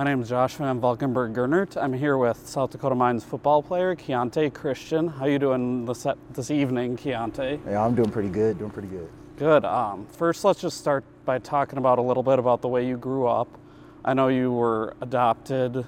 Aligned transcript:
My 0.00 0.04
name 0.04 0.22
is 0.22 0.30
Josh 0.30 0.54
Van 0.54 0.80
Valkenburg 0.80 1.34
Gernert. 1.34 1.76
I'm 1.76 1.92
here 1.92 2.16
with 2.16 2.48
South 2.48 2.70
Dakota 2.70 2.94
Mines 2.94 3.22
football 3.22 3.62
player 3.62 3.94
Kyante 3.94 4.50
Christian. 4.50 5.06
How 5.06 5.26
you 5.26 5.38
doing 5.38 5.84
this, 5.84 6.06
this 6.30 6.50
evening, 6.50 6.96
Kyante? 6.96 7.60
Yeah, 7.66 7.84
I'm 7.84 7.94
doing 7.94 8.10
pretty 8.10 8.30
good. 8.30 8.58
Doing 8.58 8.70
pretty 8.70 8.88
good. 8.88 9.10
Good. 9.36 9.66
Um, 9.66 10.06
first, 10.06 10.42
let's 10.42 10.58
just 10.58 10.78
start 10.78 11.04
by 11.26 11.38
talking 11.38 11.76
about 11.76 11.98
a 11.98 12.00
little 12.00 12.22
bit 12.22 12.38
about 12.38 12.62
the 12.62 12.68
way 12.68 12.86
you 12.86 12.96
grew 12.96 13.26
up. 13.26 13.58
I 14.02 14.14
know 14.14 14.28
you 14.28 14.50
were 14.50 14.96
adopted 15.02 15.86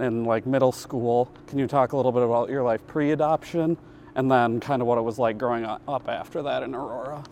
in 0.00 0.24
like 0.24 0.46
middle 0.46 0.72
school. 0.72 1.30
Can 1.46 1.58
you 1.58 1.66
talk 1.66 1.92
a 1.92 1.96
little 1.98 2.10
bit 2.10 2.22
about 2.22 2.48
your 2.48 2.62
life 2.62 2.86
pre-adoption 2.86 3.76
and 4.14 4.30
then 4.30 4.60
kind 4.60 4.80
of 4.80 4.88
what 4.88 4.96
it 4.96 5.02
was 5.02 5.18
like 5.18 5.36
growing 5.36 5.66
up 5.66 6.08
after 6.08 6.40
that 6.40 6.62
in 6.62 6.74
Aurora? 6.74 7.22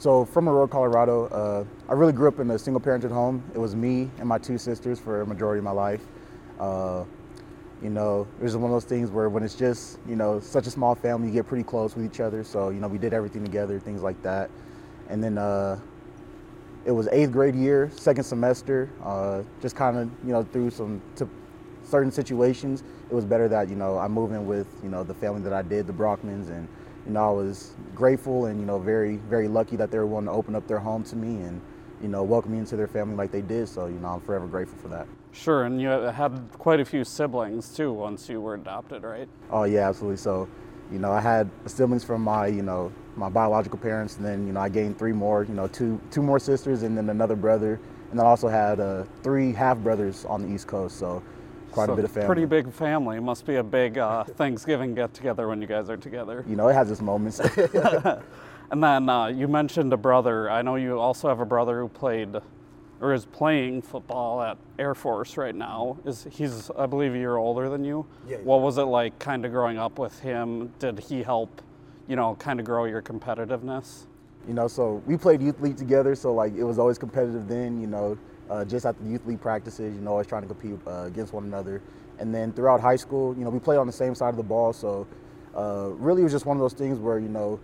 So 0.00 0.24
from 0.24 0.48
Aurora, 0.48 0.66
Colorado, 0.66 1.26
uh, 1.26 1.64
I 1.86 1.92
really 1.92 2.14
grew 2.14 2.26
up 2.26 2.38
in 2.38 2.50
a 2.50 2.58
single-parented 2.58 3.10
home. 3.10 3.44
It 3.54 3.58
was 3.58 3.76
me 3.76 4.10
and 4.18 4.26
my 4.26 4.38
two 4.38 4.56
sisters 4.56 4.98
for 4.98 5.20
a 5.20 5.26
majority 5.26 5.58
of 5.58 5.64
my 5.64 5.72
life. 5.72 6.00
Uh, 6.58 7.04
you 7.82 7.90
know, 7.90 8.26
it 8.40 8.42
was 8.42 8.56
one 8.56 8.70
of 8.70 8.74
those 8.74 8.86
things 8.86 9.10
where 9.10 9.28
when 9.28 9.42
it's 9.42 9.54
just, 9.54 9.98
you 10.08 10.16
know, 10.16 10.40
such 10.40 10.66
a 10.66 10.70
small 10.70 10.94
family, 10.94 11.28
you 11.28 11.34
get 11.34 11.46
pretty 11.46 11.64
close 11.64 11.94
with 11.94 12.06
each 12.06 12.18
other. 12.18 12.42
So, 12.42 12.70
you 12.70 12.80
know, 12.80 12.88
we 12.88 12.96
did 12.96 13.12
everything 13.12 13.44
together, 13.44 13.78
things 13.78 14.00
like 14.00 14.22
that. 14.22 14.48
And 15.10 15.22
then 15.22 15.36
uh, 15.36 15.78
it 16.86 16.92
was 16.92 17.06
eighth 17.08 17.32
grade 17.32 17.54
year, 17.54 17.90
second 17.94 18.24
semester, 18.24 18.88
uh, 19.04 19.42
just 19.60 19.76
kind 19.76 19.98
of, 19.98 20.10
you 20.24 20.32
know, 20.32 20.44
through 20.44 20.70
some 20.70 21.02
certain 21.84 22.10
situations, 22.10 22.84
it 23.10 23.14
was 23.14 23.26
better 23.26 23.48
that, 23.48 23.68
you 23.68 23.76
know, 23.76 23.98
I 23.98 24.08
moved 24.08 24.32
in 24.32 24.46
with, 24.46 24.66
you 24.82 24.88
know, 24.88 25.04
the 25.04 25.12
family 25.12 25.42
that 25.42 25.52
I 25.52 25.60
did, 25.60 25.86
the 25.86 25.92
Brockmans, 25.92 26.48
and 26.48 26.68
you 27.06 27.12
know, 27.12 27.28
I 27.28 27.30
was 27.30 27.74
grateful 27.94 28.46
and, 28.46 28.60
you 28.60 28.66
know, 28.66 28.78
very, 28.78 29.16
very 29.16 29.48
lucky 29.48 29.76
that 29.76 29.90
they 29.90 29.98
were 29.98 30.06
willing 30.06 30.26
to 30.26 30.32
open 30.32 30.54
up 30.54 30.66
their 30.66 30.78
home 30.78 31.04
to 31.04 31.16
me 31.16 31.42
and, 31.42 31.60
you 32.02 32.08
know, 32.08 32.22
welcome 32.22 32.52
me 32.52 32.58
into 32.58 32.76
their 32.76 32.88
family 32.88 33.16
like 33.16 33.32
they 33.32 33.42
did. 33.42 33.68
So, 33.68 33.86
you 33.86 33.98
know, 33.98 34.08
I'm 34.08 34.20
forever 34.20 34.46
grateful 34.46 34.78
for 34.78 34.88
that. 34.88 35.06
Sure, 35.32 35.64
and 35.64 35.80
you 35.80 35.88
had 35.88 36.48
quite 36.58 36.80
a 36.80 36.84
few 36.84 37.04
siblings 37.04 37.74
too 37.74 37.92
once 37.92 38.28
you 38.28 38.40
were 38.40 38.54
adopted, 38.54 39.04
right? 39.04 39.28
Oh 39.50 39.62
yeah, 39.64 39.88
absolutely. 39.88 40.16
So, 40.16 40.48
you 40.90 40.98
know, 40.98 41.12
I 41.12 41.20
had 41.20 41.48
siblings 41.66 42.02
from 42.02 42.22
my, 42.22 42.48
you 42.48 42.62
know, 42.62 42.90
my 43.16 43.28
biological 43.28 43.78
parents, 43.78 44.16
and 44.16 44.24
then 44.24 44.46
you 44.46 44.52
know 44.52 44.60
I 44.60 44.68
gained 44.68 44.98
three 44.98 45.12
more, 45.12 45.44
you 45.44 45.54
know, 45.54 45.68
two 45.68 46.00
two 46.10 46.22
more 46.22 46.38
sisters, 46.40 46.82
and 46.82 46.96
then 46.96 47.10
another 47.10 47.36
brother, 47.36 47.78
and 48.10 48.18
then 48.18 48.26
I 48.26 48.28
also 48.28 48.48
had 48.48 48.80
uh, 48.80 49.04
three 49.22 49.52
half 49.52 49.78
brothers 49.78 50.24
on 50.24 50.42
the 50.42 50.52
East 50.52 50.66
Coast. 50.66 50.98
So 50.98 51.22
quite 51.70 51.86
so 51.86 51.92
a 51.92 51.96
bit 51.96 52.04
of 52.04 52.10
family. 52.10 52.26
Pretty 52.26 52.44
big 52.44 52.72
family. 52.72 53.16
It 53.16 53.22
must 53.22 53.46
be 53.46 53.56
a 53.56 53.62
big 53.62 53.98
uh, 53.98 54.24
Thanksgiving 54.36 54.94
get 54.94 55.14
together 55.14 55.48
when 55.48 55.60
you 55.60 55.66
guys 55.66 55.90
are 55.90 55.96
together. 55.96 56.44
You 56.48 56.56
know, 56.56 56.68
it 56.68 56.74
has 56.74 56.90
its 56.90 57.00
moments. 57.00 57.40
and 58.70 58.82
then 58.82 59.08
uh, 59.08 59.26
you 59.26 59.48
mentioned 59.48 59.92
a 59.92 59.96
brother. 59.96 60.50
I 60.50 60.62
know 60.62 60.76
you 60.76 60.98
also 60.98 61.28
have 61.28 61.40
a 61.40 61.46
brother 61.46 61.80
who 61.80 61.88
played 61.88 62.36
or 63.00 63.14
is 63.14 63.24
playing 63.24 63.80
football 63.80 64.42
at 64.42 64.58
Air 64.78 64.94
Force 64.94 65.36
right 65.36 65.54
now. 65.54 65.98
Is 66.04 66.26
he's 66.30 66.70
I 66.78 66.86
believe 66.86 67.14
a 67.14 67.18
year 67.18 67.36
older 67.36 67.68
than 67.68 67.84
you. 67.84 68.06
Yeah. 68.28 68.38
What 68.38 68.60
was 68.60 68.78
it 68.78 68.82
like 68.82 69.18
kind 69.18 69.44
of 69.44 69.52
growing 69.52 69.78
up 69.78 69.98
with 69.98 70.18
him? 70.20 70.72
Did 70.78 70.98
he 70.98 71.22
help, 71.22 71.62
you 72.08 72.16
know, 72.16 72.34
kind 72.34 72.60
of 72.60 72.66
grow 72.66 72.84
your 72.84 73.00
competitiveness? 73.00 74.06
You 74.46 74.54
know, 74.54 74.68
so 74.68 75.02
we 75.06 75.16
played 75.16 75.42
youth 75.42 75.60
league 75.60 75.76
together, 75.76 76.14
so 76.14 76.32
like 76.32 76.54
it 76.54 76.64
was 76.64 76.78
always 76.78 76.98
competitive 76.98 77.46
then, 77.46 77.80
you 77.80 77.86
know 77.86 78.18
uh, 78.50 78.64
just 78.64 78.84
at 78.84 78.98
the 79.02 79.08
youth 79.08 79.24
league 79.26 79.40
practices, 79.40 79.94
you 79.94 80.00
know, 80.00 80.10
always 80.10 80.26
trying 80.26 80.42
to 80.42 80.48
compete 80.48 80.78
uh, 80.86 81.04
against 81.04 81.32
one 81.32 81.44
another. 81.44 81.80
And 82.18 82.34
then 82.34 82.52
throughout 82.52 82.80
high 82.80 82.96
school, 82.96 83.34
you 83.38 83.44
know, 83.44 83.50
we 83.50 83.58
played 83.58 83.78
on 83.78 83.86
the 83.86 83.92
same 83.92 84.14
side 84.14 84.30
of 84.30 84.36
the 84.36 84.42
ball, 84.42 84.72
so 84.72 85.06
uh, 85.56 85.90
really 85.94 86.20
it 86.20 86.24
was 86.24 86.32
just 86.32 86.46
one 86.46 86.56
of 86.56 86.60
those 86.60 86.74
things 86.74 86.98
where, 86.98 87.18
you 87.18 87.28
know, 87.28 87.58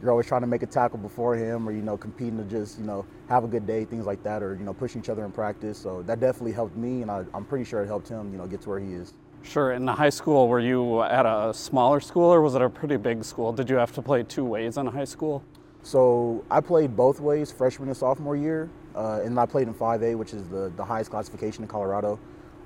you're 0.00 0.10
always 0.10 0.26
trying 0.26 0.40
to 0.40 0.48
make 0.48 0.64
a 0.64 0.66
tackle 0.66 0.98
before 0.98 1.36
him 1.36 1.68
or, 1.68 1.70
you 1.70 1.82
know, 1.82 1.96
competing 1.96 2.36
to 2.36 2.44
just, 2.44 2.76
you 2.78 2.84
know, 2.84 3.06
have 3.28 3.44
a 3.44 3.46
good 3.46 3.66
day, 3.66 3.84
things 3.84 4.04
like 4.04 4.20
that, 4.24 4.42
or, 4.42 4.56
you 4.56 4.64
know, 4.64 4.72
pushing 4.72 5.00
each 5.00 5.08
other 5.08 5.24
in 5.24 5.30
practice. 5.30 5.78
So 5.78 6.02
that 6.02 6.18
definitely 6.18 6.52
helped 6.52 6.76
me, 6.76 7.02
and 7.02 7.10
I, 7.10 7.24
I'm 7.32 7.44
pretty 7.44 7.64
sure 7.64 7.82
it 7.84 7.86
helped 7.86 8.08
him, 8.08 8.32
you 8.32 8.38
know, 8.38 8.46
get 8.48 8.62
to 8.62 8.70
where 8.70 8.80
he 8.80 8.94
is. 8.94 9.14
Sure. 9.42 9.72
In 9.72 9.84
the 9.84 9.92
high 9.92 10.10
school, 10.10 10.48
were 10.48 10.60
you 10.60 11.02
at 11.02 11.26
a 11.26 11.52
smaller 11.52 12.00
school 12.00 12.32
or 12.32 12.40
was 12.42 12.54
it 12.54 12.62
a 12.62 12.70
pretty 12.70 12.96
big 12.96 13.24
school? 13.24 13.52
Did 13.52 13.68
you 13.68 13.76
have 13.76 13.92
to 13.92 14.02
play 14.02 14.22
two 14.22 14.44
ways 14.44 14.76
in 14.76 14.86
high 14.86 15.04
school? 15.04 15.42
So 15.82 16.44
I 16.48 16.60
played 16.60 16.96
both 16.96 17.18
ways, 17.18 17.50
freshman 17.50 17.88
and 17.88 17.96
sophomore 17.96 18.36
year, 18.36 18.70
uh, 18.94 19.20
and 19.24 19.38
I 19.38 19.46
played 19.46 19.68
in 19.68 19.74
5A, 19.74 20.16
which 20.16 20.32
is 20.32 20.46
the, 20.48 20.72
the 20.76 20.84
highest 20.84 21.10
classification 21.10 21.64
in 21.64 21.68
Colorado. 21.68 22.18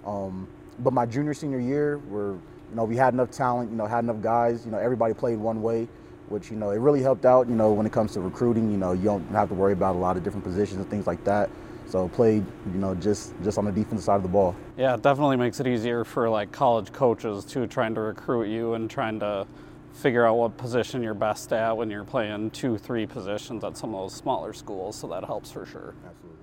Um, 0.05 0.49
but 0.79 0.93
my 0.93 1.07
junior 1.07 1.35
senior 1.35 1.59
year, 1.61 1.99
were 1.99 2.33
you 2.33 2.75
know 2.75 2.85
we 2.85 2.97
had 2.97 3.15
enough 3.15 3.31
talent, 3.31 3.71
you 3.71 3.77
know 3.77 3.87
had 3.87 4.05
enough 4.05 4.21
guys, 4.21 4.65
you 4.65 4.73
know 4.73 4.79
everybody 4.79 5.15
played 5.15 5.39
one 5.39 5.63
way, 5.63 5.89
which 6.29 6.51
you 6.51 6.57
know 6.57 6.71
it 6.71 6.79
really 6.79 7.03
helped 7.03 7.25
out. 7.25 7.49
You 7.49 7.55
know 7.55 7.73
when 7.73 7.87
it 7.87 7.93
comes 7.93 8.13
to 8.13 8.21
recruiting, 8.21 8.71
you 8.71 8.77
know 8.77 8.93
you 8.93 9.05
don't 9.05 9.27
have 9.29 9.49
to 9.49 9.55
worry 9.55 9.73
about 9.73 9.95
a 9.95 9.99
lot 9.99 10.17
of 10.17 10.25
different 10.25 10.45
positions 10.45 10.81
and 10.81 10.91
things 10.91 11.07
like 11.07 11.23
that. 11.25 11.51
So 11.89 12.09
played, 12.09 12.45
you 12.73 12.79
know, 12.79 12.95
just 12.95 13.33
just 13.43 13.59
on 13.59 13.65
the 13.65 13.73
defensive 13.73 14.05
side 14.05 14.17
of 14.17 14.23
the 14.23 14.29
ball. 14.29 14.55
Yeah, 14.77 14.95
it 14.95 15.03
definitely 15.03 15.37
makes 15.37 15.61
it 15.61 15.67
easier 15.67 16.05
for 16.05 16.29
like 16.29 16.51
college 16.53 16.93
coaches 16.93 17.45
too, 17.45 17.67
trying 17.67 17.95
to 17.95 18.01
recruit 18.01 18.49
you 18.49 18.75
and 18.75 18.91
trying 18.91 19.21
to 19.21 19.47
figure 19.97 20.27
out 20.27 20.37
what 20.37 20.57
position 20.57 21.03
you're 21.03 21.15
best 21.15 21.53
at 21.53 21.77
when 21.77 21.91
you're 21.91 22.05
playing 22.05 22.51
two, 22.51 22.77
three 22.77 23.07
positions 23.07 23.65
at 23.65 23.77
some 23.77 23.95
of 23.95 24.03
those 24.03 24.15
smaller 24.15 24.53
schools. 24.53 24.97
So 24.97 25.09
that 25.09 25.25
helps 25.25 25.51
for 25.51 25.65
sure. 25.65 25.95
Absolutely. 26.07 26.37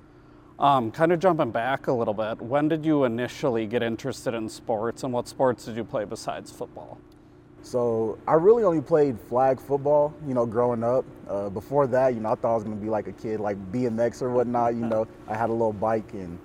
Um, 0.60 0.92
kind 0.92 1.12
of 1.12 1.20
jumping 1.20 1.52
back 1.52 1.88
a 1.88 1.94
little 1.94 2.14
bit, 2.14 2.42
when 2.42 2.68
did 2.68 2.86
you 2.86 3.04
initially 3.04 3.66
get 3.66 3.84
interested 3.84 4.34
in 4.34 4.48
sports 4.50 5.04
and 5.04 5.12
what 5.12 5.28
sports 5.28 5.66
did 5.66 5.76
you 5.76 5.84
play 5.84 6.06
besides 6.06 6.52
football? 6.52 7.00
So 7.64 8.20
I 8.28 8.34
really 8.34 8.64
only 8.64 8.82
played 8.82 9.18
flag 9.30 9.60
football, 9.60 10.14
you 10.28 10.34
know, 10.34 10.46
growing 10.46 10.84
up. 10.84 11.06
Uh, 11.28 11.50
before 11.50 11.88
that, 11.88 12.14
you 12.14 12.20
know, 12.20 12.32
I 12.32 12.36
thought 12.36 12.52
I 12.52 12.56
was 12.56 12.64
gonna 12.64 12.76
be 12.76 12.90
like 12.90 13.08
a 13.08 13.14
kid, 13.14 13.40
like 13.40 13.58
BMX 13.72 14.22
or 14.22 14.32
whatnot. 14.32 14.76
You 14.76 14.86
know, 14.86 15.08
I 15.28 15.36
had 15.36 15.50
a 15.50 15.54
little 15.54 15.72
bike, 15.72 16.14
and 16.14 16.38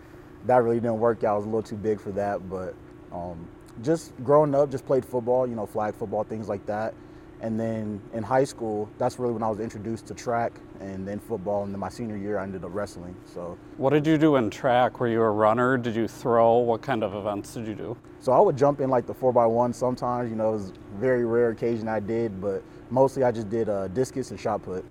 that 0.46 0.62
really 0.62 0.76
didn't 0.76 1.00
work 1.00 1.24
out. 1.24 1.34
I 1.34 1.36
was 1.36 1.44
a 1.44 1.48
little 1.48 1.62
too 1.62 1.76
big 1.76 2.00
for 2.00 2.12
that. 2.12 2.48
But 2.48 2.74
um, 3.12 3.48
just 3.82 4.12
growing 4.24 4.54
up, 4.54 4.70
just 4.70 4.86
played 4.86 5.04
football, 5.04 5.46
you 5.46 5.54
know, 5.54 5.66
flag 5.66 5.94
football, 5.94 6.24
things 6.24 6.48
like 6.48 6.64
that. 6.66 6.94
And 7.40 7.58
then 7.58 8.00
in 8.14 8.24
high 8.24 8.44
school, 8.44 8.88
that's 8.98 9.18
really 9.18 9.32
when 9.32 9.44
I 9.44 9.48
was 9.48 9.60
introduced 9.60 10.06
to 10.06 10.14
track 10.14 10.52
and 10.80 11.06
then 11.06 11.20
football. 11.20 11.62
And 11.62 11.72
then 11.72 11.78
my 11.78 11.88
senior 11.88 12.16
year, 12.16 12.38
I 12.38 12.42
ended 12.42 12.64
up 12.64 12.74
wrestling. 12.74 13.14
So, 13.24 13.56
what 13.76 13.90
did 13.90 14.06
you 14.06 14.18
do 14.18 14.36
in 14.36 14.50
track? 14.50 14.98
Were 14.98 15.06
you 15.06 15.22
a 15.22 15.30
runner? 15.30 15.78
Did 15.78 15.94
you 15.94 16.08
throw? 16.08 16.56
What 16.58 16.82
kind 16.82 17.04
of 17.04 17.14
events 17.14 17.54
did 17.54 17.68
you 17.68 17.74
do? 17.74 17.96
So 18.20 18.32
I 18.32 18.40
would 18.40 18.56
jump 18.56 18.80
in 18.80 18.90
like 18.90 19.06
the 19.06 19.14
four 19.14 19.32
by 19.32 19.46
one 19.46 19.72
sometimes. 19.72 20.30
You 20.30 20.36
know, 20.36 20.48
it 20.48 20.52
was 20.52 20.72
very 20.96 21.24
rare 21.24 21.50
occasion 21.50 21.86
I 21.86 22.00
did, 22.00 22.40
but 22.40 22.64
mostly 22.90 23.22
I 23.22 23.30
just 23.30 23.48
did 23.48 23.68
uh, 23.68 23.86
discus 23.88 24.32
and 24.32 24.40
shot 24.40 24.62
put. 24.62 24.84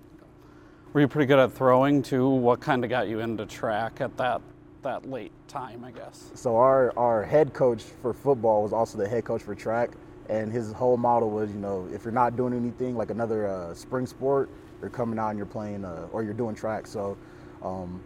Were 0.94 1.02
you 1.02 1.08
pretty 1.08 1.26
good 1.26 1.38
at 1.38 1.52
throwing 1.52 2.02
too? 2.02 2.26
What 2.28 2.60
kind 2.60 2.82
of 2.82 2.88
got 2.88 3.08
you 3.08 3.20
into 3.20 3.44
track 3.44 4.00
at 4.00 4.16
that 4.16 4.40
that 4.82 5.08
late 5.08 5.32
time, 5.48 5.84
I 5.84 5.90
guess? 5.90 6.30
So 6.34 6.56
our 6.56 6.96
our 6.96 7.24
head 7.24 7.52
coach 7.52 7.82
for 7.82 8.12
football 8.12 8.62
was 8.62 8.72
also 8.72 8.98
the 8.98 9.08
head 9.08 9.24
coach 9.24 9.42
for 9.42 9.54
track 9.54 9.90
and 10.28 10.52
his 10.52 10.72
whole 10.72 10.96
model 10.96 11.30
was, 11.30 11.50
you 11.50 11.58
know, 11.58 11.88
if 11.92 12.04
you're 12.04 12.12
not 12.12 12.36
doing 12.36 12.52
anything 12.52 12.96
like 12.96 13.10
another 13.10 13.46
uh, 13.46 13.74
spring 13.74 14.06
sport, 14.06 14.50
you're 14.80 14.90
coming 14.90 15.18
out 15.18 15.30
and 15.30 15.38
you're 15.38 15.46
playing 15.46 15.84
uh, 15.84 16.06
or 16.12 16.22
you're 16.22 16.34
doing 16.34 16.54
track. 16.54 16.86
So, 16.86 17.16
um, 17.62 18.02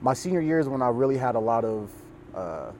my 0.00 0.14
senior 0.14 0.40
year 0.40 0.60
is 0.60 0.68
when 0.68 0.80
I 0.80 0.88
really 0.88 1.16
had 1.16 1.34
a 1.34 1.40
lot 1.40 1.64
of 1.64 1.90
uh, 2.34 2.70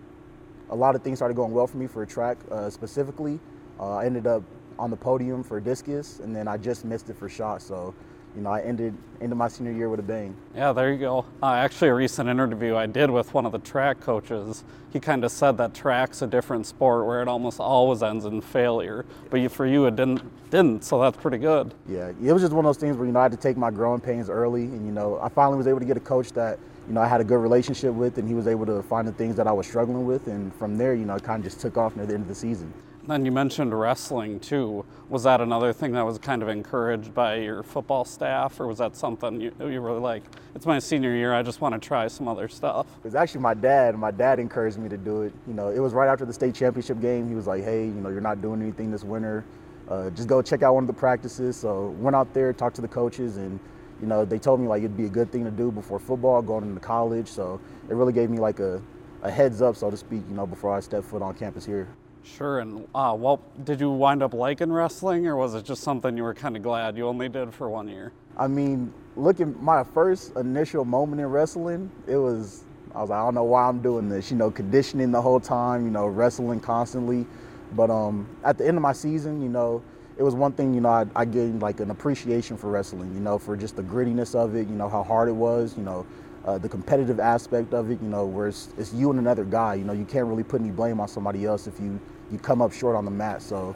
a 0.71 0.77
lot 0.77 0.95
of 0.95 1.03
things 1.03 1.19
started 1.19 1.35
going 1.35 1.53
well 1.53 1.67
for 1.67 1.79
me 1.79 1.87
for 1.87 2.05
track 2.07 2.39
uh, 2.51 2.71
specifically. 2.71 3.41
Uh, 3.81 3.97
I 3.97 4.07
ended 4.07 4.27
up 4.27 4.43
on 4.79 4.91
the 4.91 4.97
podium 4.97 5.43
for 5.43 5.59
discus, 5.61 6.21
and 6.21 6.35
then 6.35 6.47
I 6.47 6.57
just 6.57 6.85
missed 6.85 7.11
it 7.11 7.17
for 7.17 7.29
shot. 7.29 7.63
So 7.63 7.95
you 8.39 8.45
know, 8.45 8.51
I 8.51 8.61
ended 8.61 8.95
ended 9.21 9.37
my 9.37 9.49
senior 9.49 9.73
year 9.73 9.89
with 9.89 9.99
a 9.99 10.03
bang. 10.05 10.33
Yeah, 10.55 10.73
there 10.73 10.93
you 10.93 10.99
go. 10.99 11.27
Uh, 11.43 11.55
actually, 11.55 11.89
a 11.89 11.95
recent 11.95 12.29
interview 12.29 12.77
I 12.77 12.87
did 12.87 13.11
with 13.11 13.35
one 13.35 13.45
of 13.45 13.51
the 13.51 13.59
track 13.59 13.99
coaches, 13.99 14.63
he 14.93 15.01
kind 15.01 15.25
of 15.25 15.33
said 15.33 15.59
that 15.59 15.75
track's 15.75 16.23
a 16.23 16.27
different 16.29 16.65
sport 16.65 17.05
where 17.05 17.21
it 17.21 17.27
almost 17.27 17.59
always 17.59 18.01
ends 18.01 18.25
in 18.25 18.41
failure. 18.41 19.05
But 19.29 19.41
you, 19.41 19.49
for 19.49 19.67
you, 19.67 19.87
it 19.87 19.97
didn't 19.97 20.23
didn't. 20.51 20.85
So 20.85 21.01
that's 21.01 21.17
pretty 21.17 21.39
good. 21.39 21.75
Yeah, 21.89 22.13
it 22.23 22.33
was 22.33 22.43
just 22.43 22.53
one 22.53 22.65
of 22.65 22.69
those 22.69 22.81
things 22.81 22.97
where 22.97 23.07
you 23.07 23.13
know 23.13 23.19
I 23.19 23.25
had 23.25 23.33
to 23.33 23.39
take 23.39 23.57
my 23.57 23.73
growing 23.73 24.01
pains 24.01 24.31
early, 24.31 24.63
and 24.63 24.87
you 24.87 24.93
know 24.93 25.19
I 25.21 25.29
finally 25.29 25.59
was 25.59 25.67
able 25.67 25.81
to 25.81 25.85
get 25.85 25.97
a 25.97 26.01
coach 26.01 26.31
that 26.35 26.61
you 26.87 26.95
know 26.95 27.01
I 27.01 27.09
had 27.09 27.21
a 27.21 27.25
good 27.25 27.41
relationship 27.41 27.93
with, 27.93 28.19
and 28.19 28.29
he 28.29 28.35
was 28.35 28.47
able 28.47 28.67
to 28.67 28.85
find 28.85 29.09
the 29.09 29.13
things 29.13 29.35
that 29.35 29.49
I 29.49 29.53
was 29.53 29.67
struggling 29.67 30.07
with, 30.07 30.29
and 30.29 30.55
from 30.55 30.79
there, 30.79 30.95
you 30.95 31.07
know, 31.07 31.17
it 31.17 31.25
kind 31.25 31.45
of 31.45 31.51
just 31.51 31.61
took 31.61 31.77
off 31.77 31.97
near 31.97 32.07
the 32.07 32.15
end 32.15 32.23
of 32.23 32.29
the 32.29 32.37
season. 32.37 32.73
Then 33.09 33.25
you 33.25 33.33
mentioned 33.33 33.73
wrestling 33.73 34.39
too. 34.39 34.85
Was 35.09 35.23
that 35.23 35.41
another 35.41 35.73
thing 35.73 35.93
that 35.93 36.05
was 36.05 36.19
kind 36.19 36.43
of 36.43 36.51
encouraged 36.51 37.15
by 37.15 37.37
your 37.37 37.63
football 37.63 38.05
staff, 38.05 38.61
or 38.61 38.67
was 38.67 38.77
that 38.79 38.97
something 38.97 39.41
you, 39.41 39.51
you 39.61 39.81
were 39.81 39.99
like, 39.99 40.23
it's 40.55 40.67
my 40.67 40.79
senior 40.79 41.17
year, 41.17 41.33
I 41.33 41.43
just 41.43 41.63
want 41.63 41.73
to 41.73 41.81
try 41.81 42.07
some 42.09 42.29
other 42.29 42.49
stuff? 42.49 42.87
It 42.99 43.05
was 43.05 43.15
actually 43.15 43.41
my 43.41 43.55
dad. 43.55 43.97
My 43.97 44.11
dad 44.11 44.39
encouraged 44.39 44.77
me 44.77 44.91
to 44.91 44.99
do 44.99 45.23
it. 45.23 45.33
You 45.47 45.55
know, 45.55 45.69
it 45.69 45.79
was 45.79 45.95
right 45.95 46.07
after 46.07 46.27
the 46.27 46.35
state 46.35 46.55
championship 46.55 47.01
game. 47.01 47.27
He 47.27 47.35
was 47.35 47.47
like, 47.47 47.65
hey, 47.65 47.87
you 47.87 47.95
know, 47.95 48.11
you're 48.11 48.21
not 48.21 48.43
doing 48.43 48.61
anything 48.61 48.91
this 48.91 49.05
winter. 49.05 49.43
Uh, 49.89 50.11
just 50.11 50.29
go 50.29 50.43
check 50.43 50.63
out 50.63 50.75
one 50.75 50.85
of 50.85 50.89
the 50.89 50.93
practices. 50.93 51.57
So 51.57 51.97
went 52.01 52.15
out 52.15 52.35
there, 52.35 52.53
talked 52.53 52.77
to 52.77 52.83
the 52.83 52.89
coaches, 52.89 53.39
and 53.39 53.59
you 54.03 54.07
know, 54.07 54.27
they 54.27 54.39
told 54.39 54.61
me 54.61 54.69
like 54.69 54.81
it'd 54.81 54.99
be 54.99 55.07
a 55.07 55.09
good 55.09 55.33
thing 55.33 55.45
to 55.45 55.51
do 55.51 55.73
before 55.73 55.99
football, 55.99 56.43
going 56.43 56.65
into 56.65 56.81
college. 56.81 57.29
So 57.29 57.59
it 57.89 57.95
really 57.95 58.13
gave 58.13 58.29
me 58.29 58.37
like 58.37 58.61
a, 58.61 58.83
a 59.23 59.31
heads 59.31 59.63
up, 59.63 59.77
so 59.77 59.91
to 59.91 59.97
speak, 59.97 60.21
you 60.29 60.35
know, 60.35 60.47
before 60.47 60.77
I 60.77 60.81
step 60.81 61.05
foot 61.05 61.23
on 61.23 61.33
campus 61.33 61.65
here. 61.65 61.89
Sure. 62.37 62.61
And 62.61 62.87
uh, 62.95 63.15
well, 63.19 63.41
did 63.65 63.81
you 63.81 63.91
wind 63.91 64.23
up 64.23 64.35
liking 64.35 64.73
wrestling, 64.73 65.27
or 65.27 65.37
was 65.37 65.55
it 65.55 65.65
just 65.65 65.83
something 65.83 66.17
you 66.17 66.23
were 66.23 66.35
kind 66.35 66.57
of 66.57 66.63
glad 66.63 66.97
you 66.97 67.07
only 67.07 67.29
did 67.29 67.53
for 67.55 67.69
one 67.69 67.89
year? 67.89 68.13
I 68.37 68.47
mean, 68.47 68.93
looking 69.17 69.57
my 69.63 69.83
first 69.83 70.37
initial 70.37 70.85
moment 70.85 71.21
in 71.21 71.27
wrestling, 71.27 71.91
it 72.07 72.17
was 72.17 72.65
I 72.95 73.01
was 73.01 73.11
like, 73.11 73.19
I 73.19 73.25
don't 73.25 73.35
know 73.35 73.45
why 73.45 73.69
I'm 73.69 73.81
doing 73.81 74.09
this. 74.09 74.31
You 74.31 74.37
know, 74.37 74.51
conditioning 74.51 75.11
the 75.11 75.21
whole 75.21 75.41
time. 75.41 75.85
You 75.85 75.91
know, 75.91 76.07
wrestling 76.07 76.61
constantly. 76.61 77.27
But 77.75 77.91
um, 77.91 78.29
at 78.45 78.57
the 78.59 78.67
end 78.67 78.77
of 78.77 78.83
my 78.83 78.93
season, 78.93 79.43
you 79.43 79.49
know, 79.49 79.83
it 80.17 80.23
was 80.23 80.35
one 80.35 80.53
thing. 80.53 80.75
You 80.75 80.81
know, 80.81 80.91
I, 80.91 81.07
I 81.17 81.25
gained 81.25 81.61
like 81.61 81.81
an 81.81 81.91
appreciation 81.91 82.57
for 82.57 82.71
wrestling. 82.71 83.13
You 83.15 83.21
know, 83.21 83.39
for 83.39 83.57
just 83.57 83.77
the 83.77 83.83
grittiness 83.83 84.35
of 84.35 84.55
it. 84.55 84.69
You 84.69 84.75
know, 84.75 84.89
how 84.89 85.03
hard 85.03 85.29
it 85.29 85.33
was. 85.35 85.77
You 85.77 85.83
know. 85.83 86.07
Uh, 86.45 86.57
the 86.57 86.69
competitive 86.69 87.21
aspect 87.21 87.75
of 87.75 87.91
it, 87.91 88.01
you 88.01 88.09
know, 88.09 88.25
where 88.25 88.49
it's, 88.49 88.69
it's 88.79 88.95
you 88.95 89.11
and 89.11 89.19
another 89.19 89.45
guy, 89.45 89.75
you 89.75 89.85
know, 89.85 89.93
you 89.93 90.07
can't 90.07 90.27
really 90.27 90.45
put 90.45 90.63
any 90.63 90.71
blame 90.71 90.99
on 90.99 91.07
somebody 91.07 91.45
else 91.45 91.67
if 91.67 91.79
you, 91.79 92.01
you 92.31 92.39
come 92.39 92.63
up 92.63 92.73
short 92.73 92.97
on 92.97 93.05
the 93.05 93.11
mat. 93.11 93.43
So 93.43 93.75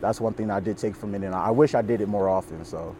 that's 0.00 0.20
one 0.20 0.34
thing 0.34 0.50
I 0.50 0.60
did 0.60 0.78
take 0.78 0.94
from 0.96 1.14
it, 1.14 1.22
and 1.22 1.34
I 1.34 1.50
wish 1.50 1.74
I 1.74 1.82
did 1.82 2.00
it 2.00 2.08
more 2.08 2.28
often. 2.28 2.64
So, 2.64 2.94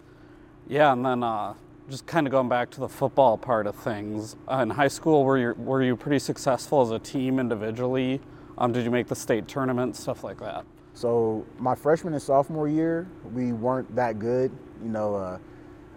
yeah, 0.69 0.93
and 0.93 1.05
then 1.05 1.23
uh, 1.23 1.55
just 1.89 2.07
kind 2.07 2.27
of 2.27 2.31
going 2.31 2.49
back 2.49 2.71
to 2.71 2.81
the 2.81 2.89
football 2.89 3.37
part 3.37 3.67
of 3.67 3.75
things. 3.77 4.37
Uh, 4.51 4.59
in 4.59 4.71
high 4.71 4.89
school, 4.89 5.25
were 5.25 5.39
you 5.39 5.55
were 5.59 5.83
you 5.83 5.97
pretty 5.97 6.19
successful 6.19 6.81
as 6.83 6.91
a 6.91 6.99
team 6.99 7.39
individually? 7.39 8.21
Um, 8.59 8.73
did 8.73 8.85
you 8.85 8.91
make 8.91 9.07
the 9.07 9.15
state 9.15 9.47
tournament, 9.47 9.97
stuff 9.97 10.25
like 10.25 10.39
that? 10.39 10.65
So 10.95 11.45
my 11.59 11.75
freshman 11.75 12.15
and 12.15 12.23
sophomore 12.23 12.69
year, 12.69 13.07
we 13.35 13.53
weren't 13.53 13.95
that 13.95 14.19
good. 14.19 14.51
You 14.83 14.89
know, 14.89 15.15
uh, 15.15 15.39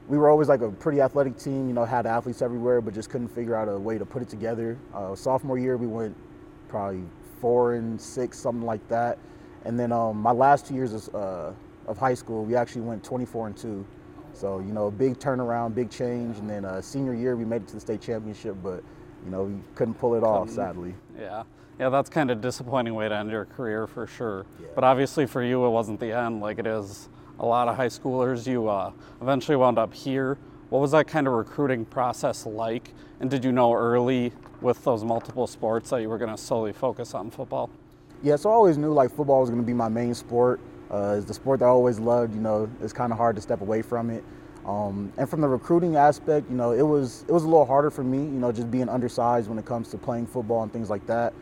we 0.09 0.17
were 0.17 0.29
always 0.29 0.49
like 0.49 0.61
a 0.61 0.69
pretty 0.69 0.99
athletic 0.99 1.37
team. 1.37 1.69
You 1.69 1.73
know, 1.73 1.85
had 1.85 2.05
athletes 2.05 2.41
everywhere, 2.41 2.81
but 2.81 2.93
just 2.93 3.09
couldn't 3.09 3.29
figure 3.29 3.55
out 3.55 3.69
a 3.69 3.79
way 3.79 3.97
to 3.97 4.05
put 4.05 4.21
it 4.21 4.27
together. 4.27 4.77
Uh, 4.93 5.15
sophomore 5.15 5.57
year, 5.57 5.77
we 5.77 5.87
went 5.87 6.15
probably 6.67 7.03
four 7.39 7.75
and 7.75 7.99
six, 7.99 8.37
something 8.37 8.65
like 8.65 8.85
that. 8.89 9.17
And 9.65 9.79
then 9.79 9.91
um, 9.91 10.17
my 10.17 10.31
last 10.31 10.67
two 10.67 10.73
years 10.73 10.93
of, 10.93 11.15
uh, 11.15 11.51
of 11.87 11.97
high 11.97 12.13
school, 12.13 12.45
we 12.45 12.55
actually 12.55 12.81
went 12.81 13.03
24 13.03 13.47
and 13.47 13.57
two. 13.57 13.85
So 14.33 14.59
you 14.59 14.71
know, 14.71 14.89
big 14.91 15.19
turnaround, 15.19 15.75
big 15.75 15.89
change. 15.89 16.37
And 16.37 16.49
then 16.49 16.65
uh, 16.65 16.81
senior 16.81 17.13
year, 17.13 17.35
we 17.35 17.45
made 17.45 17.63
it 17.63 17.67
to 17.69 17.75
the 17.75 17.81
state 17.81 18.01
championship, 18.01 18.55
but 18.63 18.83
you 19.25 19.31
know, 19.31 19.43
we 19.43 19.59
couldn't 19.75 19.95
pull 19.95 20.15
it 20.15 20.23
off, 20.23 20.49
sadly. 20.49 20.93
Yeah. 21.17 21.43
Yeah, 21.79 21.87
that's 21.87 22.09
kind 22.09 22.29
of 22.29 22.41
disappointing 22.41 22.93
way 22.93 23.07
to 23.07 23.15
end 23.15 23.31
your 23.31 23.45
career 23.45 23.87
for 23.87 24.05
sure. 24.05 24.45
Yeah. 24.59 24.67
But 24.75 24.83
obviously 24.83 25.25
for 25.25 25.41
you, 25.41 25.65
it 25.65 25.69
wasn't 25.69 26.01
the 26.01 26.11
end 26.11 26.41
like 26.41 26.59
it 26.59 26.67
is 26.67 27.07
a 27.39 27.45
lot 27.45 27.69
of 27.69 27.77
high 27.77 27.87
schoolers. 27.87 28.45
You 28.45 28.67
uh, 28.67 28.91
eventually 29.21 29.55
wound 29.55 29.77
up 29.77 29.93
here. 29.93 30.37
What 30.69 30.79
was 30.79 30.91
that 30.91 31.07
kind 31.07 31.25
of 31.25 31.33
recruiting 31.33 31.85
process 31.85 32.45
like? 32.45 32.93
And 33.21 33.29
did 33.29 33.45
you 33.45 33.53
know 33.53 33.73
early 33.73 34.33
with 34.61 34.83
those 34.83 35.03
multiple 35.03 35.47
sports 35.47 35.89
that 35.89 36.01
you 36.01 36.09
were 36.09 36.17
going 36.17 36.31
to 36.31 36.37
solely 36.37 36.73
focus 36.73 37.13
on 37.13 37.31
football? 37.31 37.69
Yeah, 38.21 38.35
so 38.35 38.49
I 38.49 38.53
always 38.53 38.77
knew 38.77 38.91
like 38.91 39.11
football 39.11 39.41
was 39.41 39.49
going 39.49 39.61
to 39.61 39.65
be 39.65 39.73
my 39.73 39.89
main 39.89 40.13
sport. 40.13 40.59
Uh, 40.91 41.15
it's 41.17 41.25
the 41.25 41.33
sport 41.33 41.59
that 41.59 41.65
I 41.65 41.69
always 41.69 41.99
loved. 41.99 42.33
You 42.33 42.41
know, 42.41 42.69
it's 42.81 42.93
kind 42.93 43.11
of 43.11 43.17
hard 43.17 43.35
to 43.35 43.41
step 43.41 43.61
away 43.61 43.81
from 43.81 44.09
it. 44.09 44.23
Um, 44.65 45.13
and 45.17 45.29
from 45.29 45.41
the 45.41 45.47
recruiting 45.47 45.95
aspect, 45.95 46.49
you 46.49 46.55
know, 46.55 46.71
it 46.71 46.81
was 46.81 47.23
it 47.27 47.31
was 47.31 47.43
a 47.43 47.47
little 47.47 47.65
harder 47.65 47.89
for 47.89 48.03
me. 48.03 48.17
You 48.17 48.39
know, 48.39 48.51
just 48.51 48.69
being 48.69 48.89
undersized 48.89 49.47
when 49.47 49.57
it 49.57 49.65
comes 49.65 49.89
to 49.91 49.97
playing 49.97 50.27
football 50.27 50.63
and 50.63 50.73
things 50.73 50.89
like 50.89 51.05
that. 51.07 51.33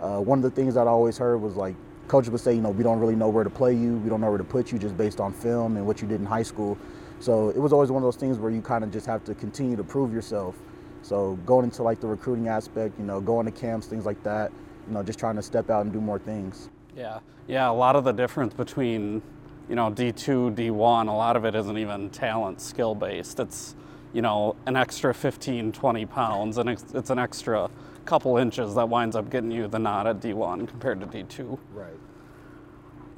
Uh, 0.00 0.20
one 0.20 0.38
of 0.38 0.42
the 0.42 0.50
things 0.50 0.74
that 0.74 0.86
I 0.86 0.90
always 0.90 1.16
heard 1.16 1.38
was 1.38 1.54
like 1.54 1.76
coaches 2.08 2.30
would 2.30 2.40
say, 2.40 2.54
you 2.54 2.60
know, 2.60 2.70
we 2.70 2.82
don't 2.82 2.98
really 2.98 3.16
know 3.16 3.28
where 3.28 3.44
to 3.44 3.50
play 3.50 3.72
you, 3.72 3.96
we 3.98 4.10
don't 4.10 4.20
know 4.20 4.28
where 4.28 4.38
to 4.38 4.44
put 4.44 4.72
you 4.72 4.78
just 4.78 4.96
based 4.96 5.20
on 5.20 5.32
film 5.32 5.76
and 5.76 5.86
what 5.86 6.02
you 6.02 6.08
did 6.08 6.20
in 6.20 6.26
high 6.26 6.42
school. 6.42 6.76
So 7.20 7.50
it 7.50 7.58
was 7.58 7.72
always 7.72 7.90
one 7.90 8.02
of 8.02 8.06
those 8.06 8.16
things 8.16 8.38
where 8.38 8.50
you 8.50 8.60
kind 8.60 8.84
of 8.84 8.92
just 8.92 9.06
have 9.06 9.24
to 9.24 9.34
continue 9.34 9.76
to 9.76 9.84
prove 9.84 10.12
yourself. 10.12 10.56
So 11.04 11.38
going 11.44 11.64
into 11.64 11.82
like 11.82 12.00
the 12.00 12.06
recruiting 12.06 12.48
aspect, 12.48 12.98
you 12.98 13.04
know, 13.04 13.20
going 13.20 13.44
to 13.44 13.52
camps, 13.52 13.86
things 13.86 14.06
like 14.06 14.22
that, 14.22 14.50
you 14.86 14.94
know, 14.94 15.02
just 15.02 15.18
trying 15.18 15.36
to 15.36 15.42
step 15.42 15.68
out 15.68 15.82
and 15.84 15.92
do 15.92 16.00
more 16.00 16.18
things. 16.18 16.70
Yeah, 16.96 17.18
yeah. 17.46 17.68
A 17.68 17.72
lot 17.72 17.94
of 17.94 18.04
the 18.04 18.12
difference 18.12 18.54
between, 18.54 19.20
you 19.68 19.74
know, 19.74 19.90
D2, 19.90 20.54
D1, 20.54 21.08
a 21.08 21.12
lot 21.12 21.36
of 21.36 21.44
it 21.44 21.54
isn't 21.54 21.76
even 21.76 22.08
talent, 22.08 22.60
skill 22.62 22.94
based. 22.94 23.38
It's, 23.38 23.76
you 24.14 24.22
know, 24.22 24.56
an 24.64 24.76
extra 24.76 25.12
15, 25.12 25.72
20 25.72 26.06
pounds, 26.06 26.56
and 26.56 26.70
it's, 26.70 26.94
it's 26.94 27.10
an 27.10 27.18
extra 27.18 27.68
couple 28.06 28.38
inches 28.38 28.74
that 28.74 28.88
winds 28.88 29.14
up 29.14 29.28
getting 29.28 29.50
you 29.50 29.68
the 29.68 29.78
nod 29.78 30.06
at 30.06 30.20
D1 30.20 30.66
compared 30.68 31.00
to 31.00 31.06
D2. 31.06 31.58
Right. 31.72 31.92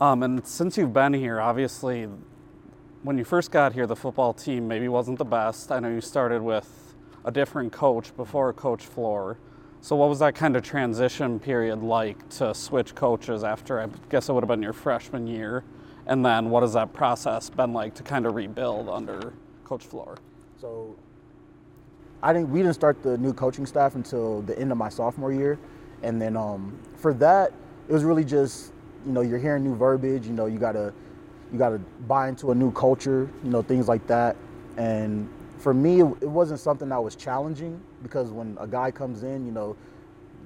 Um, 0.00 0.24
and 0.24 0.44
since 0.44 0.76
you've 0.76 0.92
been 0.92 1.12
here, 1.12 1.40
obviously, 1.40 2.08
when 3.02 3.16
you 3.16 3.24
first 3.24 3.52
got 3.52 3.74
here, 3.74 3.86
the 3.86 3.96
football 3.96 4.32
team 4.32 4.66
maybe 4.66 4.88
wasn't 4.88 5.18
the 5.18 5.24
best. 5.24 5.70
I 5.70 5.78
know 5.78 5.88
you 5.88 6.00
started 6.00 6.42
with 6.42 6.85
a 7.26 7.32
different 7.32 7.72
coach 7.72 8.16
before 8.16 8.52
Coach 8.52 8.86
Floor. 8.86 9.36
So, 9.82 9.94
what 9.96 10.08
was 10.08 10.20
that 10.20 10.34
kind 10.34 10.56
of 10.56 10.62
transition 10.62 11.38
period 11.38 11.82
like 11.82 12.28
to 12.30 12.54
switch 12.54 12.94
coaches 12.94 13.44
after, 13.44 13.80
I 13.80 13.88
guess 14.08 14.28
it 14.28 14.32
would 14.32 14.42
have 14.42 14.48
been 14.48 14.62
your 14.62 14.72
freshman 14.72 15.26
year? 15.26 15.64
And 16.06 16.24
then, 16.24 16.50
what 16.50 16.62
has 16.62 16.72
that 16.72 16.92
process 16.92 17.50
been 17.50 17.72
like 17.72 17.94
to 17.96 18.02
kind 18.02 18.26
of 18.26 18.34
rebuild 18.34 18.88
under 18.88 19.34
Coach 19.64 19.84
Floor? 19.84 20.16
So, 20.60 20.96
I 22.22 22.32
didn't. 22.32 22.50
We 22.50 22.60
didn't 22.60 22.74
start 22.74 23.02
the 23.02 23.18
new 23.18 23.32
coaching 23.32 23.66
staff 23.66 23.96
until 23.96 24.42
the 24.42 24.58
end 24.58 24.72
of 24.72 24.78
my 24.78 24.88
sophomore 24.88 25.32
year, 25.32 25.58
and 26.02 26.22
then 26.22 26.36
um, 26.36 26.78
for 26.96 27.12
that, 27.14 27.52
it 27.88 27.92
was 27.92 28.04
really 28.04 28.24
just 28.24 28.72
you 29.04 29.12
know 29.12 29.20
you're 29.20 29.38
hearing 29.38 29.64
new 29.64 29.76
verbiage. 29.76 30.26
You 30.26 30.32
know 30.32 30.46
you 30.46 30.58
gotta 30.58 30.94
you 31.52 31.58
gotta 31.58 31.78
buy 32.08 32.28
into 32.28 32.52
a 32.52 32.54
new 32.54 32.72
culture. 32.72 33.28
You 33.44 33.50
know 33.50 33.62
things 33.62 33.86
like 33.86 34.06
that. 34.06 34.36
And 34.76 35.28
for 35.58 35.74
me, 35.74 36.00
it 36.00 36.28
wasn't 36.28 36.60
something 36.60 36.88
that 36.88 37.02
was 37.02 37.16
challenging 37.16 37.80
because 38.02 38.30
when 38.30 38.56
a 38.60 38.66
guy 38.66 38.90
comes 38.90 39.22
in, 39.22 39.46
you 39.46 39.52
know, 39.52 39.76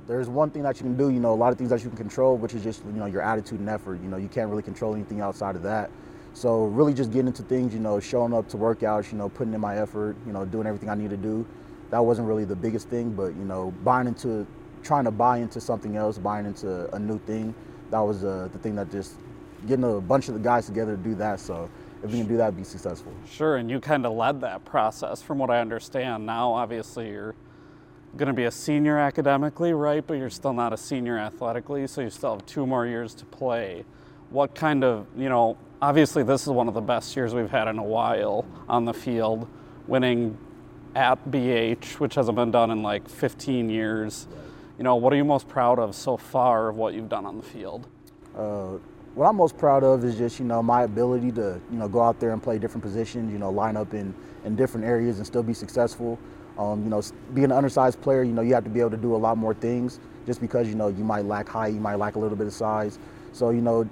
there's 0.06 0.28
one 0.28 0.50
thing 0.50 0.62
that 0.62 0.76
you 0.76 0.82
can 0.82 0.96
do. 0.96 1.10
You 1.10 1.20
know, 1.20 1.32
a 1.32 1.34
lot 1.34 1.52
of 1.52 1.58
things 1.58 1.70
that 1.70 1.82
you 1.82 1.88
can 1.88 1.96
control, 1.96 2.36
which 2.36 2.54
is 2.54 2.62
just 2.62 2.84
you 2.84 2.92
know 2.92 3.06
your 3.06 3.22
attitude 3.22 3.60
and 3.60 3.68
effort. 3.68 4.00
You 4.02 4.08
know, 4.08 4.16
you 4.16 4.28
can't 4.28 4.48
really 4.48 4.62
control 4.62 4.94
anything 4.94 5.20
outside 5.20 5.56
of 5.56 5.62
that. 5.62 5.90
So 6.32 6.64
really 6.64 6.94
just 6.94 7.10
getting 7.10 7.26
into 7.26 7.42
things, 7.42 7.74
you 7.74 7.80
know, 7.80 7.98
showing 8.00 8.32
up 8.32 8.48
to 8.50 8.56
workouts, 8.56 9.10
you 9.10 9.18
know, 9.18 9.28
putting 9.28 9.52
in 9.52 9.60
my 9.60 9.78
effort, 9.78 10.16
you 10.26 10.32
know, 10.32 10.44
doing 10.44 10.66
everything 10.66 10.88
I 10.88 10.94
need 10.94 11.10
to 11.10 11.16
do 11.16 11.44
that 11.90 12.04
wasn't 12.04 12.26
really 12.28 12.44
the 12.44 12.56
biggest 12.56 12.88
thing, 12.88 13.10
but 13.10 13.34
you 13.34 13.44
know, 13.44 13.72
buying 13.84 14.06
into, 14.06 14.46
trying 14.82 15.04
to 15.04 15.10
buy 15.10 15.38
into 15.38 15.60
something 15.60 15.96
else, 15.96 16.18
buying 16.18 16.46
into 16.46 16.92
a 16.94 16.98
new 16.98 17.18
thing, 17.20 17.54
that 17.90 17.98
was 17.98 18.24
uh, 18.24 18.48
the 18.52 18.58
thing 18.58 18.76
that 18.76 18.90
just 18.90 19.16
getting 19.66 19.84
a 19.84 20.00
bunch 20.00 20.28
of 20.28 20.34
the 20.34 20.40
guys 20.40 20.66
together 20.66 20.96
to 20.96 21.02
do 21.02 21.14
that. 21.16 21.40
So 21.40 21.68
if 22.02 22.10
we 22.10 22.18
can 22.18 22.26
do 22.26 22.36
that, 22.38 22.56
be 22.56 22.64
successful. 22.64 23.12
Sure, 23.30 23.56
and 23.56 23.70
you 23.70 23.80
kind 23.80 24.06
of 24.06 24.12
led 24.12 24.40
that 24.40 24.64
process, 24.64 25.20
from 25.20 25.38
what 25.38 25.50
I 25.50 25.60
understand. 25.60 26.24
Now, 26.24 26.52
obviously, 26.52 27.10
you're 27.10 27.34
going 28.16 28.28
to 28.28 28.32
be 28.32 28.44
a 28.44 28.50
senior 28.50 28.98
academically, 28.98 29.72
right? 29.72 30.06
But 30.06 30.14
you're 30.14 30.30
still 30.30 30.52
not 30.52 30.72
a 30.72 30.76
senior 30.76 31.18
athletically, 31.18 31.86
so 31.86 32.00
you 32.00 32.10
still 32.10 32.32
have 32.32 32.46
two 32.46 32.66
more 32.66 32.86
years 32.86 33.14
to 33.14 33.24
play. 33.26 33.84
What 34.30 34.54
kind 34.54 34.82
of, 34.82 35.06
you 35.16 35.28
know, 35.28 35.58
obviously, 35.82 36.22
this 36.22 36.42
is 36.42 36.48
one 36.48 36.68
of 36.68 36.74
the 36.74 36.80
best 36.80 37.14
years 37.16 37.34
we've 37.34 37.50
had 37.50 37.68
in 37.68 37.78
a 37.78 37.84
while 37.84 38.46
on 38.68 38.84
the 38.84 38.94
field, 38.94 39.46
winning 39.86 40.38
at 40.94 41.30
BH, 41.30 42.00
which 42.00 42.14
hasn't 42.14 42.36
been 42.36 42.50
done 42.50 42.70
in 42.70 42.82
like 42.82 43.08
15 43.08 43.68
years. 43.68 44.26
You 44.78 44.84
know, 44.84 44.96
what 44.96 45.12
are 45.12 45.16
you 45.16 45.24
most 45.24 45.48
proud 45.48 45.78
of 45.78 45.94
so 45.94 46.16
far 46.16 46.70
of 46.70 46.76
what 46.76 46.94
you've 46.94 47.08
done 47.08 47.26
on 47.26 47.36
the 47.36 47.42
field? 47.42 47.86
Uh, 48.36 48.78
what 49.14 49.26
I'm 49.26 49.36
most 49.36 49.56
proud 49.58 49.82
of 49.82 50.04
is 50.04 50.16
just 50.16 50.38
you 50.38 50.44
know 50.44 50.62
my 50.62 50.82
ability 50.82 51.32
to 51.32 51.60
you 51.70 51.78
know 51.78 51.88
go 51.88 52.00
out 52.00 52.20
there 52.20 52.32
and 52.32 52.42
play 52.42 52.58
different 52.58 52.82
positions. 52.82 53.32
You 53.32 53.38
know, 53.38 53.50
line 53.50 53.76
up 53.76 53.94
in 53.94 54.14
in 54.44 54.56
different 54.56 54.86
areas 54.86 55.18
and 55.18 55.26
still 55.26 55.42
be 55.42 55.54
successful. 55.54 56.18
Um, 56.58 56.82
you 56.84 56.90
know, 56.90 57.02
being 57.32 57.46
an 57.46 57.52
undersized 57.52 58.00
player, 58.02 58.22
you 58.22 58.32
know, 58.32 58.42
you 58.42 58.54
have 58.54 58.64
to 58.64 58.70
be 58.70 58.80
able 58.80 58.90
to 58.90 58.96
do 58.96 59.14
a 59.14 59.16
lot 59.16 59.38
more 59.38 59.54
things 59.54 59.98
just 60.26 60.40
because 60.40 60.68
you 60.68 60.74
know 60.74 60.88
you 60.88 61.04
might 61.04 61.24
lack 61.24 61.48
height, 61.48 61.72
you 61.72 61.80
might 61.80 61.96
lack 61.96 62.16
a 62.16 62.18
little 62.18 62.36
bit 62.36 62.46
of 62.46 62.52
size. 62.52 62.98
So 63.32 63.50
you 63.50 63.62
know, 63.62 63.88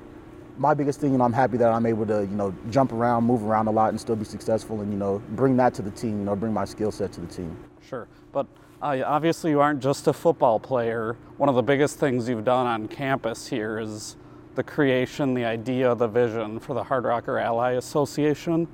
my 0.57 0.75
biggest 0.75 1.01
thing, 1.01 1.15
and 1.15 1.23
I'm 1.23 1.33
happy 1.33 1.57
that 1.57 1.73
I'm 1.73 1.87
able 1.87 2.07
to, 2.07 2.21
you 2.21 2.37
know, 2.37 2.55
jump 2.71 2.93
around, 2.93 3.25
move 3.25 3.45
around 3.45 3.69
a 3.69 3.71
lot, 3.71 3.91
and 3.91 4.01
still 4.01 4.17
be 4.17 4.25
successful, 4.25 4.81
and 4.81 4.93
you 4.93 4.99
know, 4.99 5.23
bring 5.31 5.57
that 5.57 5.75
to 5.75 5.83
the 5.83 5.91
team. 5.91 6.19
You 6.19 6.25
know, 6.25 6.37
bring 6.37 6.53
my 6.53 6.65
skill 6.65 6.93
set 6.93 7.13
to 7.13 7.21
the 7.21 7.27
team. 7.27 7.57
Sure, 7.81 8.07
but 8.33 8.47
uh, 8.83 9.03
obviously 9.05 9.51
you 9.51 9.61
aren't 9.61 9.81
just 9.81 10.07
a 10.07 10.13
football 10.13 10.61
player. 10.61 11.17
One 11.39 11.49
of 11.49 11.55
the 11.55 11.63
biggest 11.63 11.99
things 11.99 12.29
you've 12.29 12.45
done 12.45 12.67
on 12.67 12.87
campus 12.87 13.49
here 13.49 13.79
is 13.79 14.17
the 14.59 14.65
creation, 14.65 15.35
the 15.35 15.45
idea, 15.45 15.95
the 15.95 16.09
vision 16.09 16.59
for 16.59 16.75
the 16.75 16.83
Hardrocker 16.83 17.41
Ally 17.41 17.75
Association. 17.75 18.67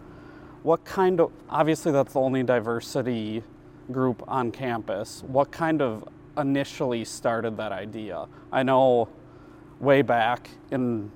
What 0.62 0.82
kind 0.86 1.20
of, 1.20 1.30
obviously 1.50 1.92
that's 1.92 2.14
the 2.14 2.20
only 2.20 2.42
diversity 2.42 3.42
group 3.92 4.24
on 4.26 4.50
campus. 4.50 5.22
What 5.26 5.52
kind 5.52 5.82
of 5.82 6.08
initially 6.38 7.04
started 7.04 7.58
that 7.58 7.70
idea? 7.70 8.26
I 8.50 8.62
know 8.62 9.10
way 9.78 10.00
back 10.00 10.48
in 10.70 11.10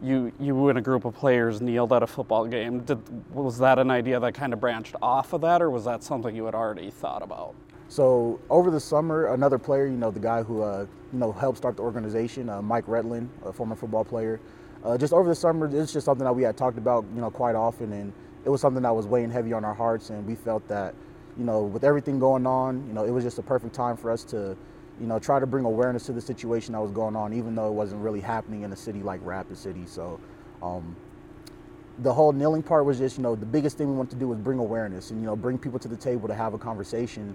you 0.00 0.32
you 0.40 0.68
and 0.70 0.78
a 0.78 0.80
group 0.80 1.04
of 1.04 1.14
players 1.14 1.60
kneeled 1.60 1.92
at 1.92 2.02
a 2.02 2.06
football 2.06 2.46
game. 2.46 2.80
Did, 2.84 3.02
was 3.34 3.58
that 3.58 3.78
an 3.78 3.90
idea 3.90 4.18
that 4.18 4.32
kind 4.32 4.54
of 4.54 4.60
branched 4.60 4.94
off 5.02 5.34
of 5.34 5.42
that, 5.42 5.60
or 5.60 5.68
was 5.68 5.84
that 5.84 6.02
something 6.02 6.34
you 6.34 6.46
had 6.46 6.54
already 6.54 6.90
thought 6.90 7.22
about? 7.22 7.54
So 7.88 8.40
over 8.50 8.70
the 8.70 8.80
summer, 8.80 9.32
another 9.32 9.58
player, 9.58 9.86
you 9.86 9.96
know, 9.96 10.10
the 10.10 10.20
guy 10.20 10.42
who 10.42 10.62
uh, 10.62 10.86
you 11.12 11.18
know 11.18 11.32
helped 11.32 11.58
start 11.58 11.76
the 11.76 11.82
organization, 11.82 12.48
uh, 12.48 12.60
Mike 12.60 12.86
Redlin, 12.86 13.28
a 13.44 13.52
former 13.52 13.74
football 13.74 14.04
player. 14.04 14.40
Uh, 14.84 14.96
just 14.96 15.12
over 15.12 15.28
the 15.28 15.34
summer, 15.34 15.68
it's 15.74 15.92
just 15.92 16.04
something 16.04 16.24
that 16.24 16.32
we 16.32 16.42
had 16.42 16.56
talked 16.56 16.78
about, 16.78 17.04
you 17.14 17.20
know, 17.20 17.30
quite 17.30 17.56
often, 17.56 17.92
and 17.92 18.12
it 18.44 18.48
was 18.50 18.60
something 18.60 18.82
that 18.82 18.94
was 18.94 19.06
weighing 19.06 19.30
heavy 19.30 19.52
on 19.52 19.64
our 19.64 19.74
hearts, 19.74 20.10
and 20.10 20.24
we 20.24 20.36
felt 20.36 20.66
that, 20.68 20.94
you 21.36 21.44
know, 21.44 21.62
with 21.62 21.82
everything 21.82 22.20
going 22.20 22.46
on, 22.46 22.86
you 22.86 22.92
know, 22.92 23.04
it 23.04 23.10
was 23.10 23.24
just 23.24 23.38
a 23.38 23.42
perfect 23.42 23.74
time 23.74 23.96
for 23.96 24.10
us 24.10 24.22
to 24.24 24.56
you 25.00 25.06
know, 25.06 25.18
try 25.18 25.38
to 25.38 25.46
bring 25.46 25.64
awareness 25.64 26.06
to 26.06 26.12
the 26.12 26.20
situation 26.20 26.72
that 26.72 26.80
was 26.80 26.90
going 26.90 27.14
on, 27.14 27.32
even 27.32 27.54
though 27.54 27.68
it 27.68 27.72
wasn't 27.72 28.00
really 28.02 28.20
happening 28.20 28.62
in 28.62 28.72
a 28.72 28.76
city 28.76 29.02
like 29.02 29.20
Rapid 29.22 29.56
City. 29.56 29.84
So, 29.86 30.20
um, 30.62 30.96
the 32.00 32.12
whole 32.12 32.32
kneeling 32.32 32.62
part 32.62 32.84
was 32.84 32.98
just, 32.98 33.16
you 33.16 33.22
know, 33.22 33.34
the 33.34 33.46
biggest 33.46 33.76
thing 33.76 33.88
we 33.88 33.96
wanted 33.96 34.10
to 34.10 34.16
do 34.16 34.28
was 34.28 34.38
bring 34.38 34.58
awareness 34.58 35.10
and, 35.10 35.20
you 35.20 35.26
know, 35.26 35.34
bring 35.34 35.58
people 35.58 35.78
to 35.80 35.88
the 35.88 35.96
table 35.96 36.28
to 36.28 36.34
have 36.34 36.54
a 36.54 36.58
conversation. 36.58 37.34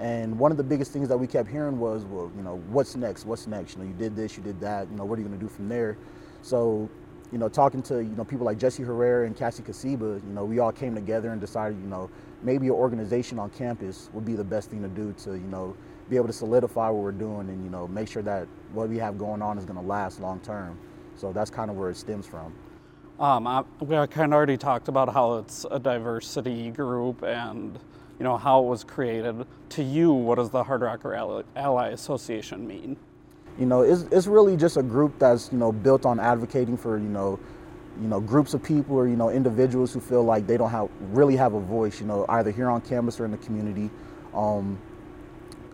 And 0.00 0.38
one 0.38 0.50
of 0.50 0.56
the 0.56 0.64
biggest 0.64 0.92
things 0.92 1.08
that 1.10 1.18
we 1.18 1.26
kept 1.26 1.50
hearing 1.50 1.78
was, 1.78 2.06
well, 2.06 2.32
you 2.34 2.42
know, 2.42 2.56
what's 2.70 2.96
next? 2.96 3.26
What's 3.26 3.46
next? 3.46 3.74
You 3.76 3.82
know, 3.82 3.88
you 3.88 3.94
did 3.94 4.16
this, 4.16 4.34
you 4.34 4.42
did 4.42 4.58
that. 4.60 4.90
You 4.90 4.96
know, 4.96 5.04
what 5.04 5.18
are 5.18 5.22
you 5.22 5.28
going 5.28 5.38
to 5.38 5.44
do 5.44 5.50
from 5.50 5.68
there? 5.68 5.98
So, 6.40 6.88
you 7.30 7.38
know, 7.38 7.50
talking 7.50 7.82
to 7.82 8.02
you 8.02 8.16
know 8.16 8.24
people 8.24 8.46
like 8.46 8.58
Jesse 8.58 8.82
Herrera 8.82 9.26
and 9.26 9.36
Cassie 9.36 9.62
Kasiba, 9.62 10.24
you 10.26 10.32
know, 10.32 10.44
we 10.44 10.58
all 10.58 10.72
came 10.72 10.94
together 10.94 11.30
and 11.30 11.40
decided, 11.40 11.78
you 11.78 11.86
know, 11.86 12.10
maybe 12.42 12.66
an 12.66 12.72
organization 12.72 13.38
on 13.38 13.50
campus 13.50 14.08
would 14.14 14.24
be 14.24 14.34
the 14.34 14.42
best 14.42 14.70
thing 14.70 14.82
to 14.82 14.88
do 14.88 15.12
to, 15.24 15.32
you 15.32 15.46
know, 15.46 15.76
be 16.08 16.16
able 16.16 16.26
to 16.26 16.32
solidify 16.32 16.88
what 16.88 17.02
we're 17.02 17.12
doing 17.12 17.48
and 17.48 17.62
you 17.62 17.70
know 17.70 17.86
make 17.86 18.08
sure 18.08 18.22
that 18.22 18.48
what 18.72 18.88
we 18.88 18.98
have 18.98 19.16
going 19.16 19.40
on 19.40 19.56
is 19.58 19.64
going 19.64 19.78
to 19.78 19.84
last 19.86 20.20
long 20.20 20.40
term. 20.40 20.78
So 21.14 21.32
that's 21.32 21.50
kind 21.50 21.70
of 21.70 21.76
where 21.76 21.90
it 21.90 21.96
stems 21.96 22.26
from. 22.26 22.52
Um, 23.20 23.46
I, 23.46 23.62
we 23.80 23.94
kind 24.08 24.32
of 24.32 24.32
already 24.32 24.56
talked 24.56 24.88
about 24.88 25.12
how 25.12 25.34
it's 25.34 25.66
a 25.70 25.78
diversity 25.78 26.70
group 26.70 27.22
and 27.22 27.78
you 28.20 28.24
know 28.24 28.36
how 28.36 28.62
it 28.62 28.66
was 28.66 28.84
created. 28.84 29.46
To 29.70 29.82
you, 29.82 30.12
what 30.12 30.34
does 30.34 30.50
the 30.50 30.62
Hardrocker 30.62 31.42
Ally, 31.56 31.88
Association 31.88 32.66
mean? 32.66 32.98
You 33.58 33.64
know, 33.64 33.80
it's, 33.80 34.02
it's 34.12 34.26
really 34.26 34.58
just 34.58 34.76
a 34.76 34.82
group 34.82 35.18
that's 35.18 35.50
you 35.50 35.56
know 35.56 35.72
built 35.72 36.04
on 36.04 36.20
advocating 36.20 36.76
for 36.76 36.98
you 36.98 37.08
know 37.08 37.40
you 37.98 38.08
know 38.08 38.20
groups 38.20 38.52
of 38.52 38.62
people 38.62 38.96
or 38.96 39.08
you 39.08 39.16
know 39.16 39.30
individuals 39.30 39.94
who 39.94 40.00
feel 40.00 40.22
like 40.22 40.46
they 40.46 40.58
don't 40.58 40.70
have 40.70 40.90
really 41.12 41.34
have 41.34 41.54
a 41.54 41.60
voice. 41.60 41.98
You 41.98 42.06
know, 42.06 42.26
either 42.28 42.50
here 42.50 42.68
on 42.68 42.82
campus 42.82 43.18
or 43.18 43.24
in 43.24 43.30
the 43.30 43.38
community. 43.38 43.88
Um, 44.34 44.78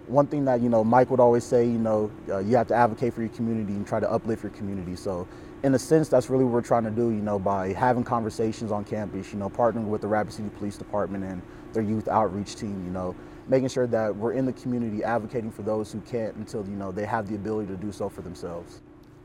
one 0.07 0.29
thing 0.29 0.45
that 0.45 0.61
you 0.61 0.69
know 0.69 0.85
Mike 0.85 1.11
would 1.11 1.19
always 1.19 1.43
say, 1.43 1.65
you 1.65 1.79
know, 1.79 2.13
uh, 2.29 2.39
you 2.39 2.57
have 2.57 2.69
to 2.69 2.75
advocate 2.75 3.13
for 3.13 3.23
your 3.23 3.31
community 3.31 3.73
and 3.73 3.85
try 3.85 3.99
to 3.99 4.09
uplift 4.09 4.45
your 4.45 4.53
community. 4.53 4.95
So, 4.95 5.27
in 5.67 5.75
a 5.75 5.79
sense, 5.79 6.09
that's 6.09 6.31
really 6.31 6.45
what 6.45 6.53
we're 6.53 6.63
trying 6.63 6.85
to 6.85 6.91
do. 6.91 7.11
You 7.11 7.21
know, 7.23 7.41
by 7.41 7.73
having 7.73 8.05
conversations 8.05 8.71
on 8.71 8.85
campus, 8.85 9.33
you 9.33 9.39
know, 9.39 9.51
partnering 9.51 9.89
with 9.89 10.01
the 10.01 10.07
Rapid 10.07 10.33
City 10.33 10.49
Police 10.57 10.77
Department 10.77 11.25
and 11.25 11.43
their 11.73 11.83
youth 11.83 12.07
outreach 12.07 12.55
team. 12.55 12.85
You 12.85 12.93
know, 12.93 13.17
making 13.49 13.69
sure 13.69 13.89
that 13.89 14.15
we're 14.15 14.33
in 14.33 14.47
the 14.47 14.53
community 14.53 15.03
advocating 15.03 15.51
for 15.51 15.63
those 15.63 15.91
who 15.91 16.01
can't 16.03 16.37
until 16.37 16.65
you 16.69 16.77
know 16.77 16.93
they 16.93 17.05
have 17.05 17.29
the 17.29 17.35
ability 17.35 17.67
to 17.67 17.77
do 17.77 17.91
so 17.91 18.09
for 18.09 18.23
themselves. 18.23 18.81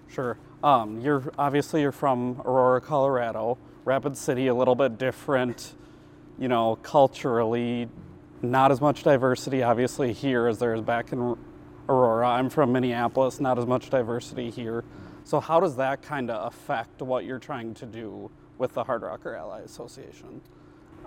Sure. 0.07 0.37
Um, 0.63 0.99
you're 0.99 1.31
obviously 1.37 1.81
you're 1.81 1.91
from 1.91 2.41
Aurora, 2.43 2.81
Colorado. 2.81 3.59
Rapid 3.85 4.17
City, 4.17 4.47
a 4.47 4.53
little 4.53 4.75
bit 4.75 4.99
different, 4.99 5.73
you 6.37 6.47
know, 6.47 6.75
culturally 6.83 7.89
not 8.43 8.71
as 8.71 8.79
much 8.81 9.03
diversity, 9.03 9.63
obviously, 9.63 10.13
here 10.13 10.47
as 10.47 10.59
there 10.59 10.73
is 10.73 10.81
back 10.81 11.11
in 11.11 11.35
Aurora. 11.89 12.29
I'm 12.29 12.49
from 12.49 12.71
Minneapolis, 12.71 13.39
not 13.39 13.57
as 13.57 13.65
much 13.65 13.89
diversity 13.89 14.49
here. 14.49 14.83
So, 15.23 15.39
how 15.39 15.59
does 15.59 15.75
that 15.75 16.01
kind 16.01 16.29
of 16.29 16.47
affect 16.47 17.01
what 17.01 17.25
you're 17.25 17.39
trying 17.39 17.73
to 17.75 17.85
do 17.85 18.29
with 18.57 18.73
the 18.73 18.83
Hardrocker 18.83 19.37
Ally 19.37 19.61
Association? 19.61 20.41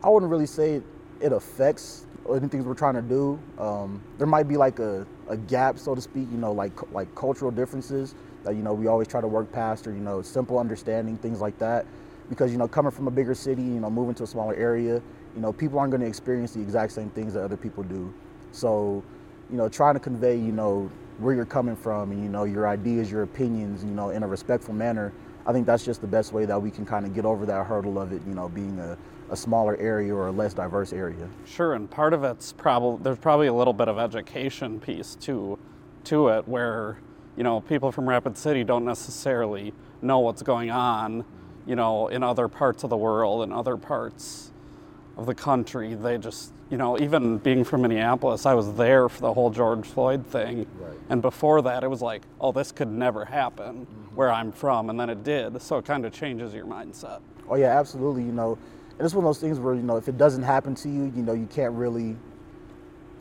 I 0.03 0.09
wouldn't 0.09 0.31
really 0.31 0.47
say 0.47 0.83
it 1.21 1.33
affects 1.33 2.07
anything 2.33 2.65
we're 2.65 2.75
trying 2.75 2.95
to 2.95 3.03
do. 3.03 3.39
Um, 3.59 4.03
there 4.19 4.27
might 4.27 4.49
be 4.49 4.57
like 4.57 4.79
a, 4.79 5.07
a 5.29 5.37
gap, 5.37 5.79
so 5.79 5.95
to 5.95 6.01
speak, 6.01 6.29
you 6.31 6.39
know, 6.39 6.53
like 6.53 6.93
like 6.93 7.15
cultural 7.15 7.51
differences 7.51 8.15
that 8.45 8.55
you 8.55 8.63
know 8.63 8.73
we 8.73 8.87
always 8.87 9.09
try 9.09 9.21
to 9.21 9.29
work 9.29 9.51
past, 9.53 9.87
or 9.87 9.93
you 9.93 10.01
know, 10.01 10.23
simple 10.23 10.59
understanding 10.59 11.17
things 11.17 11.41
like 11.41 11.59
that. 11.59 11.87
Because 12.29 12.53
you 12.53 12.59
know, 12.59 12.69
coming 12.69 12.91
from 12.91 13.09
a 13.09 13.11
bigger 13.11 13.35
city, 13.35 13.63
you 13.63 13.81
know, 13.81 13.91
moving 13.91 14.15
to 14.15 14.23
a 14.23 14.27
smaller 14.27 14.55
area, 14.55 15.03
you 15.35 15.41
know, 15.41 15.53
people 15.53 15.79
aren't 15.79 15.91
going 15.91 16.01
to 16.01 16.07
experience 16.07 16.53
the 16.53 16.61
exact 16.61 16.93
same 16.93 17.11
things 17.11 17.35
that 17.35 17.43
other 17.43 17.57
people 17.57 17.83
do. 17.83 18.15
So, 18.53 19.03
you 19.51 19.57
know, 19.57 19.69
trying 19.69 19.95
to 19.95 20.01
convey, 20.01 20.37
you 20.37 20.53
know, 20.53 20.91
where 21.19 21.35
you're 21.35 21.45
coming 21.45 21.77
from 21.77 22.11
and, 22.11 22.23
you 22.23 22.29
know, 22.29 22.45
your 22.45 22.67
ideas, 22.67 23.11
your 23.11 23.23
opinions, 23.23 23.85
you 23.85 23.91
know, 23.91 24.11
in 24.11 24.23
a 24.23 24.27
respectful 24.27 24.75
manner, 24.75 25.13
I 25.47 25.53
think 25.53 25.67
that's 25.67 25.85
just 25.85 26.01
the 26.01 26.07
best 26.07 26.33
way 26.33 26.45
that 26.47 26.61
we 26.61 26.71
can 26.71 26.87
kind 26.87 27.05
of 27.07 27.15
get 27.15 27.25
over 27.25 27.47
that 27.47 27.67
hurdle 27.67 27.99
of 27.99 28.13
it, 28.13 28.23
you 28.27 28.35
know, 28.35 28.49
being 28.49 28.79
a, 28.79 28.97
a 29.31 29.37
smaller 29.37 29.77
area 29.77 30.15
or 30.15 30.29
a 30.29 30.33
less 30.33 30.55
diverse 30.55 30.93
area. 30.93 31.29
Sure, 31.45 31.75
and 31.75 31.91
part 31.91 32.13
of 32.15 32.25
it's 32.25 32.53
probably, 32.53 33.03
there's 33.03 33.19
probably 33.19 33.47
a 33.47 33.55
little 33.55 33.73
bit 33.73 33.89
of 33.89 33.99
education 33.99 34.81
piece 34.81 35.15
too, 35.15 35.59
to 36.05 36.29
it 36.29 36.49
where, 36.49 36.99
you 37.37 37.43
know, 37.43 37.61
people 37.61 37.93
from 37.93 38.09
Rapid 38.09 38.37
City 38.37 38.65
don't 38.65 38.85
necessarily 38.85 39.73
know 40.03 40.19
what's 40.21 40.43
going 40.43 40.71
on, 40.71 41.25
you 41.67 41.77
know, 41.77 42.09
in 42.09 42.23
other 42.23 42.49
parts 42.49 42.85
of 42.85 42.91
the 42.91 42.97
world 42.97 43.43
and 43.43 43.53
other 43.53 43.77
parts 43.77 44.51
of 45.17 45.27
the 45.27 45.35
country. 45.35 45.95
They 45.95 46.19
just, 46.19 46.53
you 46.71 46.77
know, 46.77 46.99
even 46.99 47.39
being 47.39 47.65
from 47.65 47.83
Minneapolis, 47.83 48.47
I 48.47 48.55
was 48.55 48.75
there 48.75 49.09
for 49.09 49.21
the 49.21 49.33
whole 49.33 49.51
George 49.51 49.87
Floyd 49.87 50.27
thing. 50.27 50.67
Right. 50.79 50.99
And 51.09 51.23
before 51.23 51.63
that, 51.63 51.85
it 51.85 51.89
was 51.89 52.03
like, 52.03 52.23
oh, 52.41 52.53
this 52.53 52.73
could 52.73 52.91
never 52.91 53.25
happen 53.25 53.87
mm-hmm. 53.87 54.17
where 54.17 54.31
I'm 54.31 54.53
from. 54.53 54.91
And 54.91 54.99
then 54.99 55.11
it 55.11 55.23
did. 55.23 55.61
So 55.63 55.79
it 55.79 55.85
kind 55.85 56.05
of 56.05 56.13
changes 56.13 56.55
your 56.55 56.67
mindset. 56.67 57.21
Oh, 57.49 57.57
yeah, 57.57 57.79
absolutely. 57.79 58.23
You 58.23 58.33
know, 58.33 58.59
and 58.99 59.05
it's 59.05 59.15
one 59.15 59.25
of 59.25 59.29
those 59.29 59.41
things 59.41 59.59
where, 59.59 59.75
you 59.75 59.83
know, 59.83 59.97
if 59.97 60.09
it 60.09 60.17
doesn't 60.17 60.43
happen 60.43 60.75
to 60.77 60.89
you, 60.89 61.13
you 61.17 61.23
know, 61.23 61.33
you 61.33 61.47
can't 61.47 61.75
really, 61.75 62.17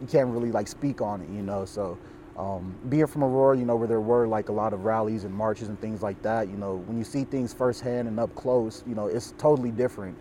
you 0.01 0.07
can't 0.07 0.29
really 0.29 0.51
like 0.51 0.67
speak 0.67 1.01
on 1.01 1.21
it, 1.21 1.29
you 1.29 1.41
know. 1.41 1.65
So, 1.65 1.97
um, 2.37 2.75
being 2.89 3.05
from 3.05 3.23
Aurora, 3.23 3.57
you 3.57 3.65
know, 3.65 3.75
where 3.75 3.87
there 3.87 4.01
were 4.01 4.27
like 4.27 4.49
a 4.49 4.51
lot 4.51 4.73
of 4.73 4.85
rallies 4.85 5.23
and 5.23 5.33
marches 5.33 5.69
and 5.69 5.79
things 5.79 6.01
like 6.01 6.21
that, 6.23 6.47
you 6.47 6.57
know, 6.57 6.77
when 6.87 6.97
you 6.97 7.03
see 7.03 7.23
things 7.23 7.53
firsthand 7.53 8.07
and 8.07 8.19
up 8.19 8.33
close, 8.33 8.83
you 8.87 8.95
know, 8.95 9.07
it's 9.07 9.33
totally 9.37 9.71
different. 9.71 10.17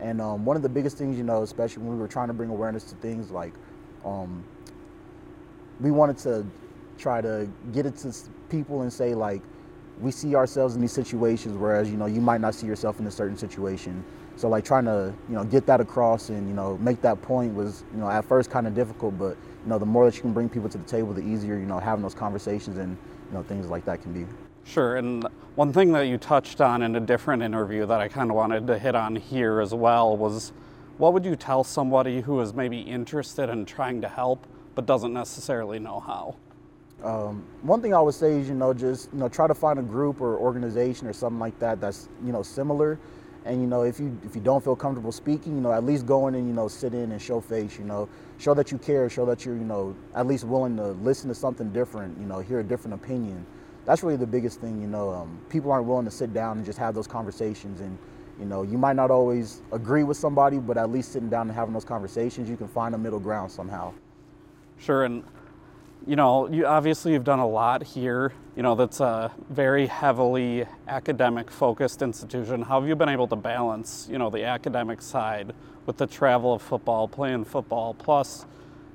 And 0.00 0.20
um, 0.20 0.44
one 0.44 0.56
of 0.56 0.62
the 0.62 0.68
biggest 0.68 0.98
things, 0.98 1.16
you 1.16 1.24
know, 1.24 1.42
especially 1.42 1.82
when 1.82 1.92
we 1.92 1.98
were 1.98 2.08
trying 2.08 2.28
to 2.28 2.34
bring 2.34 2.50
awareness 2.50 2.84
to 2.84 2.94
things 2.96 3.30
like, 3.30 3.54
um, 4.04 4.44
we 5.80 5.90
wanted 5.90 6.18
to 6.18 6.46
try 6.98 7.20
to 7.20 7.48
get 7.72 7.86
it 7.86 7.96
to 7.98 8.14
people 8.48 8.82
and 8.82 8.92
say 8.92 9.14
like, 9.14 9.42
we 10.00 10.10
see 10.10 10.34
ourselves 10.34 10.74
in 10.74 10.80
these 10.80 10.92
situations, 10.92 11.56
whereas 11.56 11.90
you 11.90 11.96
know 11.96 12.06
you 12.06 12.20
might 12.20 12.40
not 12.40 12.54
see 12.54 12.66
yourself 12.66 13.00
in 13.00 13.06
a 13.06 13.10
certain 13.10 13.36
situation. 13.36 14.04
So 14.36 14.48
like 14.48 14.64
trying 14.64 14.84
to 14.84 15.14
you 15.28 15.34
know 15.34 15.44
get 15.44 15.66
that 15.66 15.80
across 15.80 16.28
and 16.28 16.46
you 16.48 16.54
know 16.54 16.76
make 16.78 17.00
that 17.02 17.22
point 17.22 17.54
was 17.54 17.84
you 17.92 17.98
know 17.98 18.08
at 18.08 18.24
first 18.24 18.50
kind 18.50 18.66
of 18.66 18.74
difficult, 18.74 19.18
but 19.18 19.36
you 19.64 19.70
know 19.70 19.78
the 19.78 19.86
more 19.86 20.04
that 20.04 20.14
you 20.14 20.20
can 20.20 20.32
bring 20.32 20.48
people 20.48 20.68
to 20.68 20.78
the 20.78 20.84
table, 20.84 21.14
the 21.14 21.22
easier 21.22 21.56
you 21.56 21.66
know 21.66 21.78
having 21.78 22.02
those 22.02 22.14
conversations 22.14 22.76
and 22.76 22.96
you 23.30 23.34
know 23.34 23.42
things 23.42 23.68
like 23.68 23.84
that 23.86 24.02
can 24.02 24.12
be. 24.12 24.26
Sure, 24.64 24.96
and 24.96 25.26
one 25.56 25.72
thing 25.72 25.90
that 25.92 26.02
you 26.02 26.18
touched 26.18 26.60
on 26.60 26.82
in 26.82 26.94
a 26.96 27.00
different 27.00 27.42
interview 27.42 27.86
that 27.86 27.98
I 27.98 28.08
kind 28.08 28.30
of 28.30 28.36
wanted 28.36 28.66
to 28.66 28.78
hit 28.78 28.94
on 28.94 29.16
here 29.16 29.60
as 29.60 29.72
well 29.72 30.14
was 30.14 30.52
what 30.98 31.14
would 31.14 31.24
you 31.24 31.34
tell 31.34 31.64
somebody 31.64 32.20
who 32.20 32.38
is 32.42 32.52
maybe 32.52 32.80
interested 32.80 33.48
in 33.48 33.64
trying 33.64 34.02
to 34.02 34.08
help 34.08 34.46
but 34.74 34.84
doesn't 34.84 35.14
necessarily 35.14 35.78
know 35.78 36.00
how? 36.00 36.36
Um, 37.02 37.42
one 37.62 37.80
thing 37.80 37.94
I 37.94 38.00
would 38.00 38.14
say 38.14 38.38
is, 38.38 38.48
you 38.50 38.54
know, 38.54 38.74
just 38.74 39.10
you 39.14 39.18
know, 39.18 39.30
try 39.30 39.46
to 39.46 39.54
find 39.54 39.78
a 39.78 39.82
group 39.82 40.20
or 40.20 40.36
organization 40.36 41.06
or 41.06 41.14
something 41.14 41.38
like 41.38 41.58
that 41.58 41.80
that's 41.80 42.10
you 42.22 42.32
know 42.32 42.42
similar. 42.42 42.98
And 43.46 43.60
you 43.60 43.66
know, 43.66 43.82
if 43.82 43.98
you 43.98 44.18
if 44.24 44.34
you 44.34 44.42
don't 44.42 44.62
feel 44.62 44.76
comfortable 44.76 45.12
speaking, 45.12 45.54
you 45.54 45.60
know, 45.62 45.72
at 45.72 45.84
least 45.84 46.04
go 46.04 46.28
in 46.28 46.34
and 46.34 46.46
you 46.46 46.54
know 46.54 46.68
sit 46.68 46.92
in 46.92 47.12
and 47.12 47.22
show 47.22 47.40
face. 47.40 47.78
You 47.78 47.84
know, 47.84 48.08
show 48.38 48.52
that 48.54 48.70
you 48.70 48.76
care, 48.76 49.08
show 49.08 49.24
that 49.26 49.46
you're 49.46 49.56
you 49.56 49.64
know 49.64 49.94
at 50.14 50.26
least 50.26 50.44
willing 50.44 50.76
to 50.76 50.88
listen 50.88 51.28
to 51.28 51.34
something 51.34 51.70
different. 51.72 52.18
You 52.18 52.26
know, 52.26 52.40
hear 52.40 52.60
a 52.60 52.64
different 52.64 52.94
opinion 52.94 53.46
that's 53.86 54.02
really 54.02 54.16
the 54.16 54.26
biggest 54.26 54.60
thing. 54.60 54.80
You 54.80 54.88
know, 54.88 55.10
um, 55.10 55.40
people 55.48 55.72
aren't 55.72 55.86
willing 55.86 56.04
to 56.04 56.10
sit 56.10 56.34
down 56.34 56.58
and 56.58 56.66
just 56.66 56.78
have 56.78 56.94
those 56.94 57.06
conversations. 57.06 57.80
And 57.80 57.96
you 58.38 58.44
know, 58.44 58.62
you 58.62 58.76
might 58.76 58.96
not 58.96 59.10
always 59.10 59.62
agree 59.72 60.02
with 60.02 60.18
somebody, 60.18 60.58
but 60.58 60.76
at 60.76 60.90
least 60.90 61.12
sitting 61.12 61.30
down 61.30 61.48
and 61.48 61.56
having 61.56 61.72
those 61.72 61.84
conversations, 61.84 62.50
you 62.50 62.56
can 62.56 62.68
find 62.68 62.94
a 62.94 62.98
middle 62.98 63.20
ground 63.20 63.50
somehow. 63.50 63.94
Sure, 64.78 65.04
and 65.04 65.24
you 66.06 66.16
know, 66.16 66.48
you 66.48 66.66
obviously 66.66 67.12
you've 67.12 67.24
done 67.24 67.38
a 67.38 67.46
lot 67.46 67.82
here. 67.82 68.32
You 68.56 68.62
know, 68.62 68.74
that's 68.74 69.00
a 69.00 69.32
very 69.50 69.86
heavily 69.86 70.64
academic 70.88 71.50
focused 71.50 72.02
institution. 72.02 72.62
How 72.62 72.80
have 72.80 72.88
you 72.88 72.94
been 72.94 73.08
able 73.08 73.28
to 73.28 73.36
balance, 73.36 74.08
you 74.10 74.18
know, 74.18 74.30
the 74.30 74.44
academic 74.44 75.02
side 75.02 75.52
with 75.84 75.96
the 75.96 76.06
travel 76.06 76.54
of 76.54 76.62
football, 76.62 77.08
playing 77.08 77.44
football, 77.44 77.94
plus, 77.94 78.46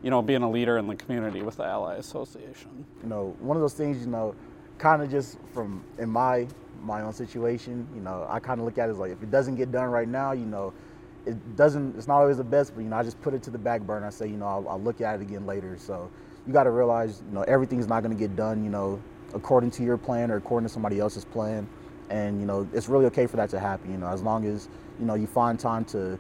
you 0.02 0.10
know, 0.10 0.22
being 0.22 0.42
a 0.42 0.50
leader 0.50 0.78
in 0.78 0.88
the 0.88 0.96
community 0.96 1.42
with 1.42 1.58
the 1.58 1.64
Ally 1.64 1.96
Association? 1.96 2.86
You 3.04 3.10
know, 3.10 3.36
one 3.40 3.58
of 3.58 3.62
those 3.62 3.74
things, 3.74 4.00
you 4.00 4.08
know, 4.08 4.36
kind 4.82 5.04
of 5.04 5.12
just 5.12 5.38
from 5.54 5.84
in 6.00 6.10
my 6.10 6.48
my 6.82 7.04
own 7.04 7.14
situation, 7.14 7.88
you 7.94 8.02
know, 8.02 8.26
I 8.28 8.40
kind 8.40 8.60
of 8.60 8.66
look 8.66 8.80
at 8.80 8.90
it 8.90 8.94
as 8.94 8.98
like 8.98 9.12
if 9.12 9.22
it 9.22 9.30
doesn't 9.30 9.56
get 9.56 9.72
done 9.72 9.86
right 9.86 10.08
now, 10.08 10.32
you 10.32 10.46
know, 10.46 10.74
it 11.28 11.56
doesn't. 11.56 11.96
It's 11.96 12.08
not 12.08 12.18
always 12.18 12.38
the 12.38 12.44
best, 12.44 12.74
but 12.74 12.82
you 12.82 12.90
know, 12.90 12.96
I 12.98 13.04
just 13.04 13.22
put 13.22 13.36
it 13.36 13.44
to 13.44 13.52
the 13.52 13.60
back 13.60 13.82
burner. 13.82 14.08
I 14.08 14.10
say, 14.10 14.28
you 14.28 14.38
know, 14.38 14.48
I'll, 14.48 14.68
I'll 14.68 14.82
look 14.82 15.00
at 15.00 15.16
it 15.16 15.22
again 15.22 15.46
later. 15.46 15.78
So 15.78 16.10
you 16.48 16.52
got 16.52 16.64
to 16.64 16.72
realize, 16.72 17.22
you 17.28 17.36
know, 17.36 17.44
everything's 17.44 17.88
not 17.88 18.02
going 18.02 18.12
to 18.12 18.20
get 18.20 18.36
done, 18.36 18.64
you 18.64 18.72
know, 18.72 19.00
according 19.36 19.70
to 19.72 19.84
your 19.84 19.98
plan 19.98 20.32
or 20.32 20.38
according 20.38 20.68
to 20.68 20.74
somebody 20.74 21.00
else's 21.00 21.26
plan. 21.26 21.70
And 22.10 22.40
you 22.40 22.48
know, 22.48 22.68
it's 22.74 22.90
really 22.90 23.06
okay 23.06 23.28
for 23.28 23.38
that 23.38 23.52
to 23.52 23.60
happen. 23.60 23.92
You 23.92 23.98
know, 24.00 24.08
as 24.08 24.24
long 24.24 24.46
as 24.46 24.68
you 25.00 25.06
know 25.06 25.14
you 25.14 25.28
find 25.28 25.60
time 25.60 25.86
to, 25.86 26.18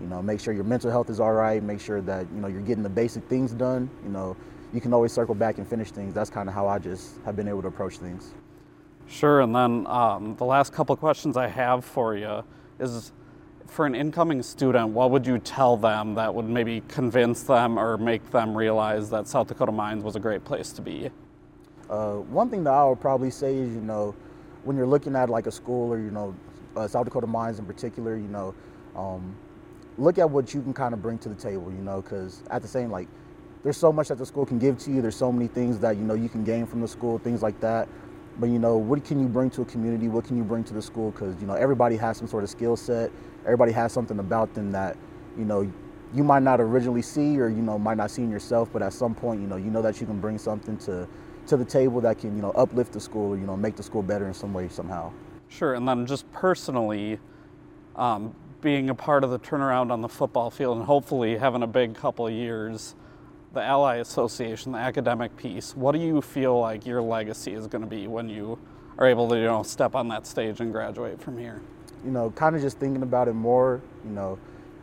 you 0.00 0.06
know, 0.06 0.22
make 0.22 0.38
sure 0.38 0.54
your 0.54 0.62
mental 0.62 0.90
health 0.92 1.10
is 1.10 1.18
all 1.18 1.32
right, 1.32 1.60
make 1.60 1.80
sure 1.80 2.00
that 2.02 2.28
you 2.32 2.40
know 2.40 2.46
you're 2.46 2.62
getting 2.62 2.84
the 2.84 2.88
basic 2.88 3.24
things 3.24 3.52
done. 3.52 3.90
You 4.04 4.10
know, 4.10 4.36
you 4.74 4.80
can 4.80 4.92
always 4.92 5.12
circle 5.12 5.34
back 5.34 5.58
and 5.58 5.66
finish 5.66 5.92
things. 5.92 6.12
That's 6.12 6.30
kind 6.30 6.48
of 6.48 6.54
how 6.54 6.66
I 6.66 6.80
just 6.80 7.16
have 7.24 7.36
been 7.36 7.48
able 7.48 7.62
to 7.62 7.68
approach 7.68 7.98
things. 7.98 8.34
Sure, 9.06 9.40
and 9.40 9.54
then 9.54 9.86
um, 9.86 10.34
the 10.36 10.44
last 10.44 10.72
couple 10.72 10.96
questions 10.96 11.36
I 11.36 11.46
have 11.46 11.84
for 11.84 12.16
you 12.16 12.42
is 12.80 13.12
for 13.66 13.86
an 13.86 13.94
incoming 13.94 14.42
student, 14.42 14.88
what 14.88 15.10
would 15.10 15.26
you 15.26 15.38
tell 15.38 15.76
them 15.76 16.14
that 16.14 16.34
would 16.34 16.48
maybe 16.48 16.82
convince 16.88 17.44
them 17.44 17.78
or 17.78 17.96
make 17.96 18.30
them 18.30 18.56
realize 18.56 19.10
that 19.10 19.28
South 19.28 19.46
Dakota 19.46 19.72
Mines 19.72 20.02
was 20.02 20.16
a 20.16 20.20
great 20.20 20.44
place 20.44 20.72
to 20.72 20.82
be? 20.82 21.10
Uh, 21.88 22.14
one 22.14 22.48
thing 22.50 22.64
that 22.64 22.72
I 22.72 22.84
would 22.84 23.00
probably 23.00 23.30
say 23.30 23.54
is, 23.54 23.72
you 23.74 23.80
know, 23.80 24.14
when 24.64 24.76
you're 24.76 24.86
looking 24.86 25.14
at 25.14 25.28
like 25.28 25.46
a 25.46 25.52
school 25.52 25.92
or, 25.92 25.98
you 25.98 26.10
know, 26.10 26.34
uh, 26.76 26.88
South 26.88 27.04
Dakota 27.04 27.26
Mines 27.26 27.58
in 27.58 27.66
particular, 27.66 28.16
you 28.16 28.28
know, 28.28 28.54
um, 28.96 29.36
look 29.98 30.18
at 30.18 30.28
what 30.28 30.52
you 30.52 30.62
can 30.62 30.72
kind 30.72 30.94
of 30.94 31.02
bring 31.02 31.18
to 31.18 31.28
the 31.28 31.34
table, 31.34 31.70
you 31.70 31.82
know, 31.82 32.00
because 32.00 32.42
at 32.50 32.62
the 32.62 32.68
same, 32.68 32.90
like, 32.90 33.08
there's 33.64 33.78
so 33.78 33.92
much 33.92 34.08
that 34.08 34.18
the 34.18 34.26
school 34.26 34.46
can 34.46 34.58
give 34.58 34.78
to 34.80 34.92
you. 34.92 35.02
There's 35.02 35.16
so 35.16 35.32
many 35.32 35.48
things 35.48 35.78
that 35.80 35.96
you 35.96 36.04
know 36.04 36.14
you 36.14 36.28
can 36.28 36.44
gain 36.44 36.66
from 36.66 36.80
the 36.82 36.88
school, 36.88 37.18
things 37.18 37.42
like 37.42 37.58
that. 37.60 37.88
But 38.38 38.50
you 38.50 38.58
know, 38.58 38.76
what 38.76 39.04
can 39.04 39.18
you 39.18 39.26
bring 39.26 39.50
to 39.50 39.62
a 39.62 39.64
community? 39.64 40.08
What 40.08 40.26
can 40.26 40.36
you 40.36 40.44
bring 40.44 40.62
to 40.64 40.74
the 40.74 40.82
school? 40.82 41.10
Because 41.10 41.40
you 41.40 41.46
know, 41.46 41.54
everybody 41.54 41.96
has 41.96 42.18
some 42.18 42.28
sort 42.28 42.44
of 42.44 42.50
skill 42.50 42.76
set. 42.76 43.10
Everybody 43.44 43.72
has 43.72 43.92
something 43.92 44.18
about 44.18 44.54
them 44.54 44.70
that 44.72 44.96
you 45.36 45.44
know 45.44 45.70
you 46.12 46.22
might 46.22 46.42
not 46.42 46.60
originally 46.60 47.02
see 47.02 47.40
or 47.40 47.48
you 47.48 47.62
know 47.62 47.78
might 47.78 47.96
not 47.96 48.10
see 48.10 48.22
in 48.22 48.30
yourself. 48.30 48.70
But 48.70 48.82
at 48.82 48.92
some 48.92 49.14
point, 49.14 49.40
you 49.40 49.46
know, 49.46 49.56
you 49.56 49.70
know 49.70 49.82
that 49.82 50.00
you 50.00 50.06
can 50.06 50.20
bring 50.20 50.36
something 50.36 50.76
to 50.78 51.08
to 51.46 51.56
the 51.56 51.64
table 51.64 52.00
that 52.02 52.18
can 52.18 52.36
you 52.36 52.42
know 52.42 52.50
uplift 52.50 52.92
the 52.92 53.00
school 53.00 53.32
or 53.32 53.38
you 53.38 53.46
know 53.46 53.56
make 53.56 53.76
the 53.76 53.82
school 53.82 54.02
better 54.02 54.26
in 54.26 54.34
some 54.34 54.52
way 54.52 54.68
somehow. 54.68 55.10
Sure, 55.48 55.74
and 55.74 55.88
then 55.88 56.04
just 56.04 56.30
personally, 56.32 57.18
um, 57.96 58.34
being 58.60 58.90
a 58.90 58.94
part 58.94 59.24
of 59.24 59.30
the 59.30 59.38
turnaround 59.38 59.90
on 59.90 60.00
the 60.00 60.08
football 60.08 60.50
field 60.50 60.76
and 60.76 60.86
hopefully 60.86 61.36
having 61.36 61.62
a 61.62 61.66
big 61.66 61.94
couple 61.94 62.28
years, 62.28 62.94
the 63.54 63.62
Ally 63.62 63.96
Association, 63.96 64.72
the 64.72 64.78
academic 64.78 65.36
piece, 65.36 65.74
what 65.76 65.92
do 65.92 65.98
you 65.98 66.20
feel 66.20 66.58
like 66.58 66.84
your 66.84 67.00
legacy 67.00 67.54
is 67.54 67.66
going 67.66 67.82
to 67.82 67.88
be 67.88 68.06
when 68.06 68.28
you 68.28 68.58
are 68.98 69.06
able 69.06 69.28
to, 69.28 69.36
you 69.36 69.44
know, 69.44 69.62
step 69.62 69.94
on 69.94 70.08
that 70.08 70.26
stage 70.26 70.60
and 70.60 70.72
graduate 70.72 71.20
from 71.20 71.38
here? 71.38 71.62
You 72.04 72.10
know, 72.10 72.30
kind 72.30 72.54
of 72.54 72.62
just 72.62 72.78
thinking 72.78 73.02
about 73.02 73.28
it 73.28 73.34
more, 73.34 73.80
you 74.04 74.10
know, 74.10 74.38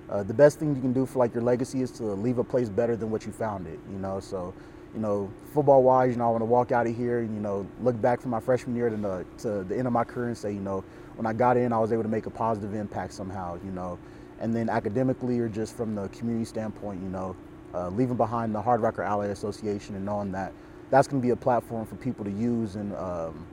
uh, 0.09 0.23
the 0.23 0.33
best 0.33 0.59
thing 0.59 0.75
you 0.75 0.81
can 0.81 0.93
do 0.93 1.05
for 1.05 1.19
like 1.19 1.33
your 1.33 1.43
legacy 1.43 1.81
is 1.81 1.91
to 1.91 2.03
leave 2.03 2.37
a 2.37 2.43
place 2.43 2.69
better 2.69 2.95
than 2.95 3.11
what 3.11 3.25
you 3.25 3.31
found 3.31 3.67
it, 3.67 3.79
you 3.91 3.99
know, 3.99 4.19
so 4.19 4.53
you 4.93 4.99
know, 4.99 5.31
football 5.53 5.83
wise, 5.83 6.11
you 6.11 6.17
know, 6.17 6.27
I 6.27 6.31
want 6.31 6.41
to 6.41 6.45
walk 6.45 6.71
out 6.71 6.85
of 6.85 6.95
here, 6.95 7.19
and, 7.19 7.33
you 7.33 7.41
know, 7.41 7.65
look 7.81 7.99
back 8.01 8.19
from 8.19 8.31
my 8.31 8.39
freshman 8.39 8.75
year 8.75 8.89
to 8.89 8.97
the, 8.97 9.25
to 9.39 9.63
the 9.63 9.77
end 9.77 9.87
of 9.87 9.93
my 9.93 10.03
career 10.03 10.27
and 10.27 10.37
say, 10.37 10.51
you 10.51 10.59
know, 10.59 10.83
when 11.15 11.25
I 11.25 11.33
got 11.33 11.57
in, 11.57 11.71
I 11.71 11.79
was 11.79 11.93
able 11.93 12.03
to 12.03 12.09
make 12.09 12.25
a 12.25 12.29
positive 12.29 12.73
impact 12.73 13.13
somehow, 13.13 13.57
you 13.63 13.71
know. 13.71 13.97
And 14.39 14.53
then 14.55 14.69
academically 14.69 15.39
or 15.39 15.47
just 15.47 15.77
from 15.77 15.95
the 15.95 16.07
community 16.09 16.45
standpoint, 16.45 17.01
you 17.01 17.09
know, 17.09 17.35
uh, 17.73 17.89
leaving 17.89 18.17
behind 18.17 18.53
the 18.53 18.61
Hardrocker 18.61 19.05
Ally 19.05 19.27
Association 19.27 19.95
and 19.95 20.05
knowing 20.05 20.31
that 20.31 20.53
that's 20.89 21.07
going 21.07 21.21
to 21.21 21.25
be 21.25 21.31
a 21.31 21.35
platform 21.35 21.85
for 21.85 21.95
people 21.95 22.25
to 22.25 22.31
use 22.31 22.75
and, 22.75 22.95
um, 22.95 23.45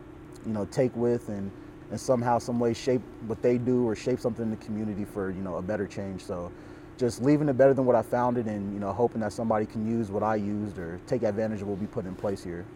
you 0.45 0.53
know, 0.53 0.65
take 0.67 0.95
with 0.97 1.29
and, 1.29 1.51
and 1.91 2.01
somehow, 2.01 2.39
some 2.39 2.59
way 2.59 2.75
shape 2.75 3.01
what 3.27 3.41
they 3.43 3.59
do 3.59 3.87
or 3.87 3.95
shape 3.95 4.19
something 4.19 4.45
in 4.45 4.51
the 4.51 4.57
community 4.57 5.05
for, 5.05 5.31
you 5.31 5.43
know, 5.43 5.57
a 5.57 5.63
better 5.63 5.87
change. 5.87 6.23
So 6.23 6.51
just 6.99 7.23
leaving 7.23 7.49
it 7.49 7.57
better 7.57 7.75
than 7.75 7.87
what 7.87 7.95
I 7.95 8.03
found 8.03 8.39
it 8.39 8.47
and, 8.47 8.75
you 8.75 8.81
know, 8.81 8.93
hoping 8.93 9.21
that 9.21 9.33
somebody 9.33 9.67
can 9.67 9.89
use 9.89 10.11
what 10.11 10.23
I 10.23 10.35
used 10.35 10.79
or 10.79 11.01
take 11.07 11.23
advantage 11.23 11.63
of 11.63 11.69
what 11.69 11.79
we 11.79 11.87
put 11.87 12.07
in 12.07 12.15
place 12.15 12.43
here. 12.43 12.67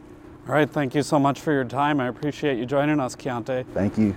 All 0.49 0.55
right, 0.55 0.69
thank 0.69 0.95
you 0.95 1.03
so 1.03 1.19
much 1.19 1.41
for 1.41 1.53
your 1.53 1.65
time. 1.65 2.01
I 2.01 2.09
appreciate 2.09 2.59
you 2.59 2.67
joining 2.67 3.01
us, 3.01 3.15
Kyante. 3.15 3.65
Thank 3.75 3.99
you. 3.99 4.15